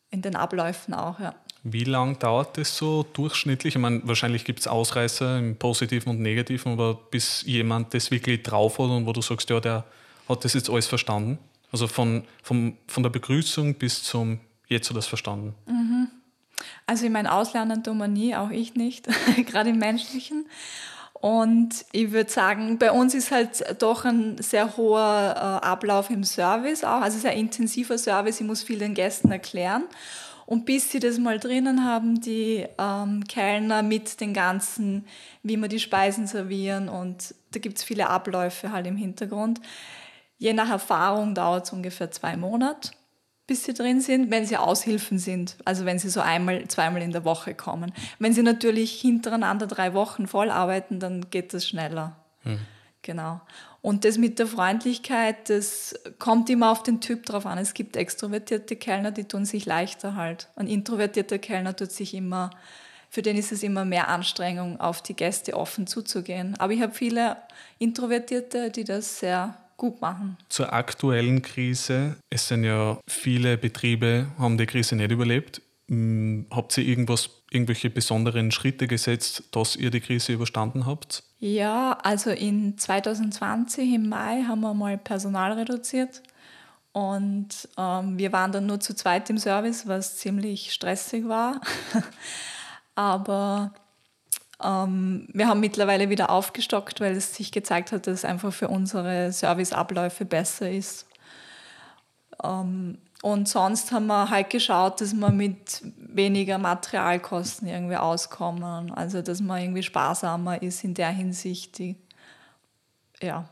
in 0.09 0.21
den 0.21 0.35
Abläufen 0.35 0.93
auch, 0.93 1.21
ja. 1.21 1.33
Wie 1.63 1.85
lange 1.85 2.15
dauert 2.15 2.57
das 2.57 2.75
so 2.75 3.03
durchschnittlich? 3.13 3.75
Ich 3.75 3.81
meine, 3.81 4.01
wahrscheinlich 4.03 4.43
gibt 4.43 4.59
es 4.59 4.67
Ausreißer 4.67 5.39
im 5.39 5.55
Positiven 5.55 6.09
und 6.09 6.19
Negativen, 6.19 6.73
aber 6.73 6.95
bis 6.95 7.43
jemand 7.43 7.93
das 7.93 8.11
wirklich 8.11 8.43
drauf 8.43 8.79
hat 8.79 8.89
und 8.89 9.05
wo 9.05 9.13
du 9.13 9.21
sagst, 9.21 9.49
ja, 9.49 9.61
der 9.61 9.85
hat 10.27 10.43
das 10.43 10.53
jetzt 10.53 10.69
alles 10.69 10.87
verstanden? 10.87 11.39
Also 11.71 11.87
von, 11.87 12.23
von, 12.41 12.77
von 12.87 13.03
der 13.03 13.09
Begrüßung 13.09 13.75
bis 13.75 14.03
zum 14.03 14.39
jetzt 14.67 14.89
hat 14.89 14.97
er 14.97 14.99
es 14.99 15.07
verstanden. 15.07 15.55
Mhm. 15.65 16.09
Also 16.85 17.05
ich 17.05 17.11
meine, 17.11 17.31
auslernen 17.31 17.83
tun 17.83 17.97
wir 17.97 18.07
nie, 18.07 18.35
auch 18.35 18.49
ich 18.49 18.75
nicht, 18.75 19.07
gerade 19.47 19.69
im 19.69 19.77
Menschlichen. 19.77 20.45
Und 21.13 21.85
ich 21.93 22.11
würde 22.11 22.29
sagen, 22.29 22.77
bei 22.77 22.91
uns 22.91 23.15
ist 23.15 23.31
halt 23.31 23.81
doch 23.81 24.03
ein 24.03 24.37
sehr 24.41 24.75
hoher 24.75 25.33
äh, 25.35 25.65
Ablauf 25.65 26.09
im 26.09 26.25
Service 26.25 26.83
auch, 26.83 27.01
also 27.01 27.17
sehr 27.17 27.33
intensiver 27.33 27.97
Service. 27.97 28.41
Ich 28.41 28.45
muss 28.45 28.63
viel 28.63 28.79
den 28.79 28.93
Gästen 28.93 29.31
erklären. 29.31 29.85
Und 30.45 30.65
bis 30.65 30.91
sie 30.91 30.99
das 30.99 31.17
mal 31.17 31.39
drinnen 31.39 31.85
haben, 31.85 32.21
die 32.21 32.65
ähm, 32.77 33.23
Kellner 33.27 33.81
mit 33.81 34.19
den 34.19 34.33
ganzen, 34.33 35.05
wie 35.41 35.57
man 35.57 35.69
die 35.69 35.79
Speisen 35.79 36.27
servieren 36.27 36.89
und 36.89 37.33
da 37.51 37.59
gibt 37.59 37.77
es 37.77 37.83
viele 37.83 38.09
Abläufe 38.09 38.71
halt 38.71 38.87
im 38.87 38.97
Hintergrund. 38.97 39.61
Je 40.37 40.53
nach 40.53 40.69
Erfahrung 40.69 41.35
dauert 41.35 41.65
es 41.65 41.73
ungefähr 41.73 42.11
zwei 42.11 42.35
Monate, 42.35 42.91
bis 43.47 43.63
sie 43.63 43.73
drin 43.73 44.01
sind, 44.01 44.31
wenn 44.31 44.45
sie 44.45 44.57
Aushilfen 44.57 45.19
sind. 45.19 45.55
Also 45.63 45.85
wenn 45.85 45.99
sie 45.99 46.09
so 46.09 46.19
einmal, 46.19 46.67
zweimal 46.67 47.01
in 47.01 47.11
der 47.11 47.23
Woche 47.23 47.53
kommen. 47.53 47.93
Wenn 48.19 48.33
sie 48.33 48.43
natürlich 48.43 48.99
hintereinander 48.99 49.67
drei 49.67 49.93
Wochen 49.93 50.27
voll 50.27 50.49
arbeiten, 50.49 50.99
dann 50.99 51.29
geht 51.29 51.53
das 51.53 51.67
schneller. 51.67 52.17
Hm. 52.41 52.59
Genau. 53.01 53.41
Und 53.83 54.05
das 54.05 54.17
mit 54.17 54.39
der 54.39 54.47
Freundlichkeit, 54.47 55.49
das 55.49 55.93
kommt 56.17 56.49
immer 56.49 56.71
auf 56.71 56.83
den 56.83 57.01
Typ 57.01 57.25
drauf 57.25 57.45
an. 57.45 57.57
Es 57.57 57.73
gibt 57.73 57.97
extrovertierte 57.97 58.77
Kellner, 58.77 59.11
die 59.11 59.25
tun 59.25 59.43
sich 59.43 59.65
leichter 59.65 60.15
halt. 60.15 60.47
Ein 60.55 60.67
introvertierter 60.67 61.37
Kellner 61.37 61.75
tut 61.75 61.91
sich 61.91 62.13
immer, 62.13 62.51
für 63.09 63.21
den 63.21 63.35
ist 63.35 63.51
es 63.51 63.61
immer 63.61 63.83
mehr 63.83 64.07
Anstrengung, 64.07 64.79
auf 64.79 65.01
die 65.01 65.15
Gäste 65.15 65.57
offen 65.57 65.85
zuzugehen. 65.85 66.55
Aber 66.59 66.71
ich 66.71 66.81
habe 66.81 66.93
viele 66.93 67.35
Introvertierte, 67.77 68.71
die 68.71 68.85
das 68.85 69.19
sehr 69.19 69.57
gut 69.75 69.99
machen. 69.99 70.37
Zur 70.47 70.71
aktuellen 70.71 71.41
Krise, 71.41 72.15
es 72.29 72.47
sind 72.47 72.63
ja 72.63 72.97
viele 73.05 73.57
Betriebe, 73.57 74.27
haben 74.39 74.57
die 74.57 74.65
Krise 74.65 74.95
nicht 74.95 75.11
überlebt. 75.11 75.61
Hm, 75.89 76.45
habt 76.49 76.77
ihr 76.77 76.85
irgendwas, 76.85 77.29
irgendwelche 77.53 77.89
besonderen 77.89 78.51
Schritte 78.51 78.87
gesetzt, 78.87 79.43
dass 79.51 79.75
ihr 79.75 79.91
die 79.91 80.01
Krise 80.01 80.33
überstanden 80.33 80.85
habt? 80.85 81.23
Ja, 81.39 81.97
also 82.03 82.29
in 82.29 82.77
2020 82.77 83.93
im 83.93 84.09
Mai 84.09 84.43
haben 84.47 84.61
wir 84.61 84.73
mal 84.73 84.97
Personal 84.97 85.53
reduziert 85.53 86.23
und 86.93 87.49
ähm, 87.77 88.17
wir 88.17 88.31
waren 88.31 88.51
dann 88.51 88.67
nur 88.67 88.79
zu 88.79 88.95
zweit 88.95 89.29
im 89.29 89.39
Service, 89.39 89.87
was 89.87 90.17
ziemlich 90.17 90.71
stressig 90.71 91.27
war. 91.27 91.59
Aber 92.95 93.73
ähm, 94.63 95.27
wir 95.33 95.47
haben 95.47 95.59
mittlerweile 95.59 96.09
wieder 96.09 96.29
aufgestockt, 96.29 97.01
weil 97.01 97.13
es 97.13 97.35
sich 97.35 97.51
gezeigt 97.51 97.91
hat, 97.91 98.05
dass 98.05 98.19
es 98.19 98.25
einfach 98.25 98.53
für 98.53 98.67
unsere 98.67 99.31
Serviceabläufe 99.31 100.23
besser 100.23 100.69
ist. 100.69 101.07
Ähm, 102.43 102.99
und 103.23 103.47
sonst 103.47 103.93
haben 103.93 104.07
wir 104.07 104.29
halt 104.29 104.49
geschaut, 104.49 104.99
dass 104.99 105.13
wir 105.13 105.29
mit 105.29 105.81
weniger 105.95 106.57
Materialkosten 106.57 107.69
irgendwie 107.69 107.95
auskommen. 107.95 108.91
Also 108.91 109.21
dass 109.21 109.39
man 109.39 109.61
irgendwie 109.61 109.81
sparsamer 109.81 110.61
ist 110.61 110.83
in 110.83 110.93
der 110.93 111.07
Hinsicht. 111.07 111.77
Die, 111.77 111.95
ja. 113.21 113.47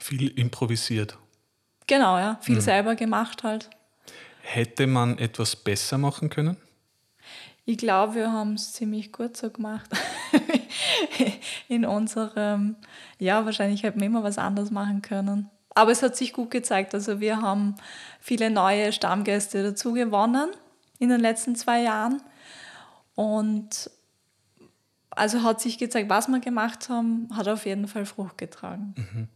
Viel 0.00 0.36
improvisiert. 0.36 1.16
Genau, 1.86 2.18
ja. 2.18 2.38
Viel 2.40 2.56
mhm. 2.56 2.60
selber 2.60 2.96
gemacht 2.96 3.44
halt. 3.44 3.70
Hätte 4.40 4.88
man 4.88 5.16
etwas 5.16 5.54
besser 5.54 5.96
machen 5.96 6.28
können? 6.28 6.56
Ich 7.64 7.78
glaube, 7.78 8.16
wir 8.16 8.32
haben 8.32 8.54
es 8.54 8.72
ziemlich 8.72 9.12
gut 9.12 9.36
so 9.36 9.48
gemacht. 9.50 9.88
in 11.68 11.84
unserem, 11.84 12.74
ja, 13.20 13.44
wahrscheinlich 13.44 13.84
hätten 13.84 14.00
wir 14.00 14.06
immer 14.08 14.24
was 14.24 14.38
anderes 14.38 14.72
machen 14.72 15.02
können. 15.02 15.51
Aber 15.74 15.90
es 15.90 16.02
hat 16.02 16.16
sich 16.16 16.32
gut 16.32 16.50
gezeigt. 16.50 16.94
Also 16.94 17.20
wir 17.20 17.40
haben 17.40 17.76
viele 18.20 18.50
neue 18.50 18.92
Stammgäste 18.92 19.62
dazu 19.62 19.92
gewonnen 19.92 20.50
in 20.98 21.08
den 21.08 21.20
letzten 21.20 21.56
zwei 21.56 21.82
Jahren. 21.82 22.22
Und 23.14 23.90
also 25.10 25.42
hat 25.42 25.60
sich 25.60 25.78
gezeigt, 25.78 26.08
was 26.08 26.28
wir 26.28 26.40
gemacht 26.40 26.88
haben, 26.88 27.28
hat 27.34 27.48
auf 27.48 27.66
jeden 27.66 27.88
Fall 27.88 28.06
Frucht 28.06 28.38
getragen. 28.38 28.94
Mhm. 28.96 29.28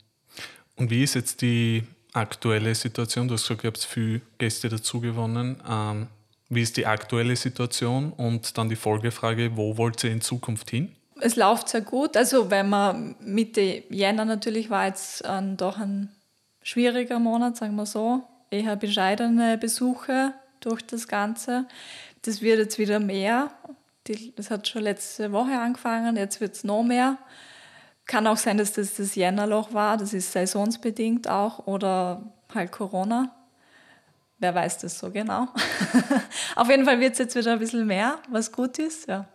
Und 0.77 0.91
wie 0.91 1.03
ist 1.03 1.15
jetzt 1.15 1.43
die 1.43 1.85
aktuelle 2.13 2.75
Situation? 2.75 3.29
Du 3.29 3.35
hast 3.35 3.43
gesagt, 3.43 3.65
ihr 3.65 3.69
habt 3.69 3.79
viele 3.79 4.21
Gäste 4.39 4.69
dazu 4.69 5.01
gewonnen. 5.01 5.63
Ähm, 5.69 6.09
wie 6.49 6.63
ist 6.63 6.77
die 6.77 6.87
aktuelle 6.87 7.37
Situation? 7.37 8.13
Und 8.13 8.57
dann 8.57 8.69
die 8.69 8.77
Folgefrage, 8.77 9.57
wo 9.57 9.77
wollt 9.77 10.03
ihr 10.05 10.13
in 10.13 10.21
Zukunft 10.21 10.71
hin? 10.71 10.95
Es 11.21 11.37
läuft 11.37 11.69
sehr 11.69 11.81
gut. 11.81 12.17
Also 12.17 12.51
wenn 12.51 12.69
man 12.69 13.17
Mitte 13.21 13.83
Jänner 13.89 14.25
natürlich 14.25 14.71
war 14.71 14.87
jetzt 14.87 15.25
ähm, 15.27 15.57
doch 15.57 15.79
ein 15.79 16.11
schwieriger 16.67 17.21
Monat, 17.21 17.57
sagen 17.57 17.77
wir 17.77 17.87
so. 17.87 18.25
Eher 18.51 18.75
bescheidene 18.77 19.57
Besuche 19.57 20.35
durch 20.61 20.85
das 20.85 21.07
Ganze. 21.07 21.67
Das 22.23 22.43
wird 22.43 22.59
jetzt 22.59 22.79
wieder 22.79 22.99
mehr. 22.99 23.51
das 24.37 24.51
hat 24.51 24.67
schon 24.67 24.83
letzte 24.83 25.31
Woche 25.33 25.59
angefangen, 25.59 26.17
jetzt 26.17 26.41
wird 26.41 26.55
es 26.55 26.65
noch 26.65 26.83
mehr. 26.83 27.19
Kann 28.05 28.27
auch 28.27 28.37
sein, 28.37 28.59
dass 28.59 28.73
das 28.73 28.95
das 28.95 29.15
Jännerloch 29.15 29.73
war, 29.73 29.97
das 29.97 30.13
ist 30.13 30.33
saisonsbedingt 30.33 31.29
auch 31.29 31.67
oder 31.67 32.23
halt 32.53 32.73
Corona. 32.73 33.35
Wer 34.39 34.55
weiß 34.55 34.79
das 34.79 34.99
so 34.99 35.11
genau. 35.11 35.49
Auf 36.57 36.69
jeden 36.69 36.85
Fall 36.85 37.01
wird 37.01 37.13
es 37.13 37.19
jetzt 37.19 37.37
wieder 37.37 37.53
ein 37.53 37.59
bisschen 37.59 37.87
mehr, 37.87 38.19
was 38.29 38.53
gut 38.53 38.79
ist, 38.79 39.09
ja. 39.09 39.27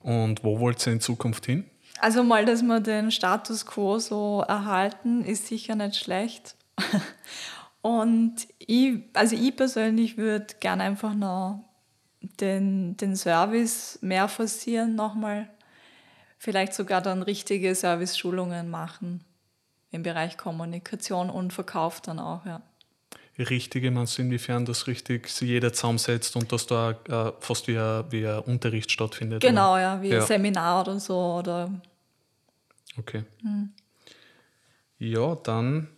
Und 0.00 0.42
wo 0.42 0.58
wollt 0.58 0.84
ihr 0.86 0.92
in 0.92 1.00
Zukunft 1.00 1.46
hin? 1.46 1.64
Also 2.02 2.24
mal, 2.24 2.44
dass 2.44 2.62
wir 2.62 2.80
den 2.80 3.12
Status 3.12 3.64
quo 3.64 4.00
so 4.00 4.44
erhalten, 4.48 5.24
ist 5.24 5.46
sicher 5.46 5.76
nicht 5.76 5.94
schlecht. 5.94 6.56
Und 7.80 8.48
ich, 8.58 9.04
also 9.12 9.36
ich 9.36 9.54
persönlich 9.54 10.16
würde 10.16 10.48
gerne 10.58 10.82
einfach 10.82 11.14
noch 11.14 11.64
den, 12.40 12.96
den 12.96 13.14
Service 13.14 14.00
mehr 14.02 14.26
forcieren, 14.26 14.96
nochmal. 14.96 15.48
Vielleicht 16.38 16.74
sogar 16.74 17.02
dann 17.02 17.22
richtige 17.22 17.72
Service-Schulungen 17.72 18.68
machen 18.68 19.24
im 19.92 20.02
Bereich 20.02 20.36
Kommunikation 20.36 21.30
und 21.30 21.52
Verkauf 21.52 22.00
dann 22.00 22.18
auch, 22.18 22.44
ja. 22.44 22.62
Richtige, 23.38 23.92
meinst 23.92 24.18
du, 24.18 24.22
inwiefern 24.22 24.64
das 24.64 24.88
richtig 24.88 25.28
sich 25.28 25.48
jeder 25.48 25.72
zusammensetzt 25.72 26.34
und 26.34 26.50
dass 26.50 26.66
da 26.66 26.90
äh, 27.08 27.32
fast 27.38 27.68
wie 27.68 27.78
ein, 27.78 28.04
wie 28.10 28.26
ein 28.26 28.40
Unterricht 28.40 28.90
stattfindet? 28.90 29.40
Genau, 29.40 29.74
oder? 29.74 29.80
ja, 29.80 30.02
wie 30.02 30.08
ja. 30.08 30.20
ein 30.20 30.26
Seminar 30.26 30.80
oder 30.80 30.98
so 30.98 31.36
oder 31.38 31.70
Okay. 32.98 33.24
Mhm. 33.42 33.70
Ja, 34.98 35.34
dann 35.34 35.88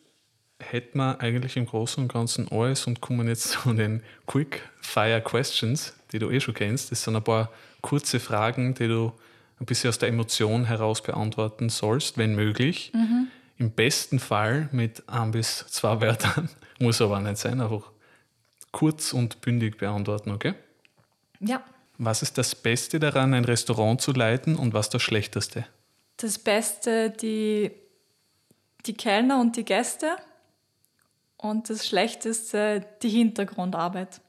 hätten 0.61 0.99
wir 0.99 1.21
eigentlich 1.21 1.57
im 1.57 1.67
Großen 1.67 2.03
und 2.03 2.13
Ganzen 2.13 2.51
alles 2.51 2.87
und 2.87 3.01
kommen 3.01 3.29
jetzt 3.29 3.51
zu 3.51 3.73
den 3.73 4.03
Quick 4.27 4.63
Fire 4.81 5.21
Questions, 5.21 5.95
die 6.13 6.19
du 6.19 6.31
eh 6.31 6.41
schon 6.41 6.55
kennst. 6.55 6.91
Das 6.91 7.03
sind 7.03 7.17
ein 7.17 7.25
paar 7.25 7.51
kurze 7.81 8.21
Fragen, 8.21 8.75
die 8.75 8.89
du 8.89 9.13
ein 9.61 9.67
bisschen 9.67 9.89
aus 9.89 9.99
der 9.99 10.09
Emotion 10.09 10.65
heraus 10.65 11.03
beantworten 11.03 11.69
sollst, 11.69 12.19
wenn 12.19 12.35
möglich. 12.35 12.93
Mhm. 12.95 13.29
Im 13.57 13.71
besten 13.71 14.19
Fall 14.19 14.69
mit 14.73 15.09
ein 15.09 15.31
bis 15.31 15.67
zwei 15.69 16.01
Wörtern, 16.01 16.49
muss 16.79 17.01
aber 17.01 17.21
nicht 17.21 17.39
sein, 17.39 17.61
einfach 17.61 17.91
kurz 18.73 19.13
und 19.13 19.41
bündig 19.41 19.79
beantworten, 19.79 20.31
okay? 20.31 20.55
Ja. 21.41 21.63
Was 21.99 22.23
ist 22.23 22.39
das 22.39 22.57
Beste 22.57 22.99
daran, 22.99 23.35
ein 23.35 23.45
Restaurant 23.45 24.01
zu 24.01 24.13
leiten 24.13 24.57
und 24.57 24.75
was 24.75 24.91
das 24.91 25.03
Schlechteste? 25.03 25.65
Das 26.17 26.39
Beste 26.39 27.11
die, 27.11 27.71
die 28.87 28.95
Kellner 28.95 29.41
und 29.41 29.57
die 29.57 29.65
Gäste. 29.65 30.17
Und 31.37 31.69
das 31.69 31.87
Schlechteste, 31.87 32.87
die 33.03 33.11
Hintergrundarbeit. 33.11 34.21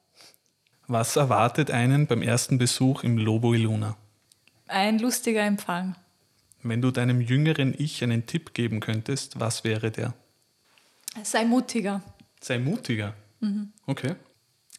Was 0.88 1.15
erwartet 1.15 1.71
einen 1.71 2.08
beim 2.08 2.21
ersten 2.21 2.58
Besuch 2.58 3.04
im 3.04 3.17
Lobo 3.17 3.54
Iluna? 3.54 3.95
Ein 4.67 5.00
lustiger 5.00 5.41
Empfang. 5.41 5.95
Wenn 6.62 6.82
du 6.82 6.91
deinem 6.91 7.21
jüngeren 7.21 7.74
Ich 7.78 8.04
einen 8.04 8.26
Tipp 8.26 8.54
geben 8.54 8.80
könntest, 8.80 9.39
was 9.39 9.63
wäre 9.63 9.91
der? 9.91 10.13
Sei 11.24 11.45
mutiger. 11.45 12.02
Sei 12.41 12.60
mutiger. 12.60 13.13
Mhm. 13.39 13.71
Okay. 13.86 14.15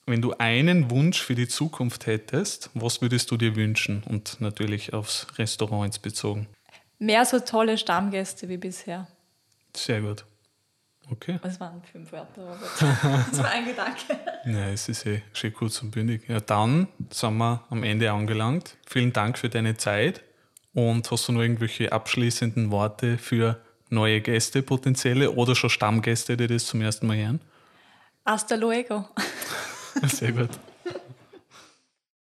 Wenn 0.05 0.21
du 0.21 0.35
einen 0.35 0.91
Wunsch 0.91 1.21
für 1.21 1.35
die 1.35 1.49
Zukunft 1.49 2.07
hättest, 2.07 2.71
was 2.75 3.01
würdest 3.01 3.31
du 3.31 3.37
dir 3.37 3.57
wünschen? 3.57 4.03
Und 4.05 4.41
natürlich 4.41 4.93
aufs 4.93 5.27
Restaurant 5.39 6.03
bezogen. 6.03 6.47
Mehr 6.99 7.25
so 7.25 7.41
tolle 7.41 7.79
Stammgäste 7.79 8.49
wie 8.49 8.57
bisher. 8.57 9.07
Sehr 9.75 10.01
gut. 10.01 10.25
Okay. 11.11 11.39
Das 11.43 11.61
waren 11.61 11.83
fünf 11.93 12.11
Wörter, 12.11 12.43
Robert. 12.43 12.71
Das 13.31 13.39
war 13.39 13.51
ein 13.51 13.65
Gedanke. 13.65 14.19
Ja, 14.45 14.69
es 14.71 14.89
ist 14.89 15.07
eh 15.07 15.23
schön 15.33 15.53
kurz 15.53 15.81
und 15.83 15.93
bündig. 15.93 16.29
Ja, 16.29 16.41
dann 16.41 16.89
sind 17.11 17.37
wir 17.37 17.65
am 17.71 17.85
Ende 17.85 18.11
angelangt. 18.11 18.77
Vielen 18.87 19.13
Dank 19.13 19.39
für 19.39 19.49
deine 19.49 19.77
Zeit. 19.77 20.23
Und 20.75 21.11
hast 21.11 21.29
du 21.29 21.33
noch 21.33 21.43
irgendwelche 21.43 21.93
abschließenden 21.93 22.71
Worte 22.71 23.19
für 23.19 23.61
neue 23.89 24.21
Gäste, 24.21 24.63
potenzielle 24.63 25.31
oder 25.31 25.55
schon 25.55 25.71
Stammgäste, 25.71 26.37
die 26.37 26.49
das 26.49 26.67
zum 26.67 26.81
ersten 26.81 27.07
Mal 27.07 27.17
hören? 27.17 27.41
Hasta 28.25 28.57
luego. 28.57 29.09
Sehr 30.09 30.33
gut. 30.33 30.51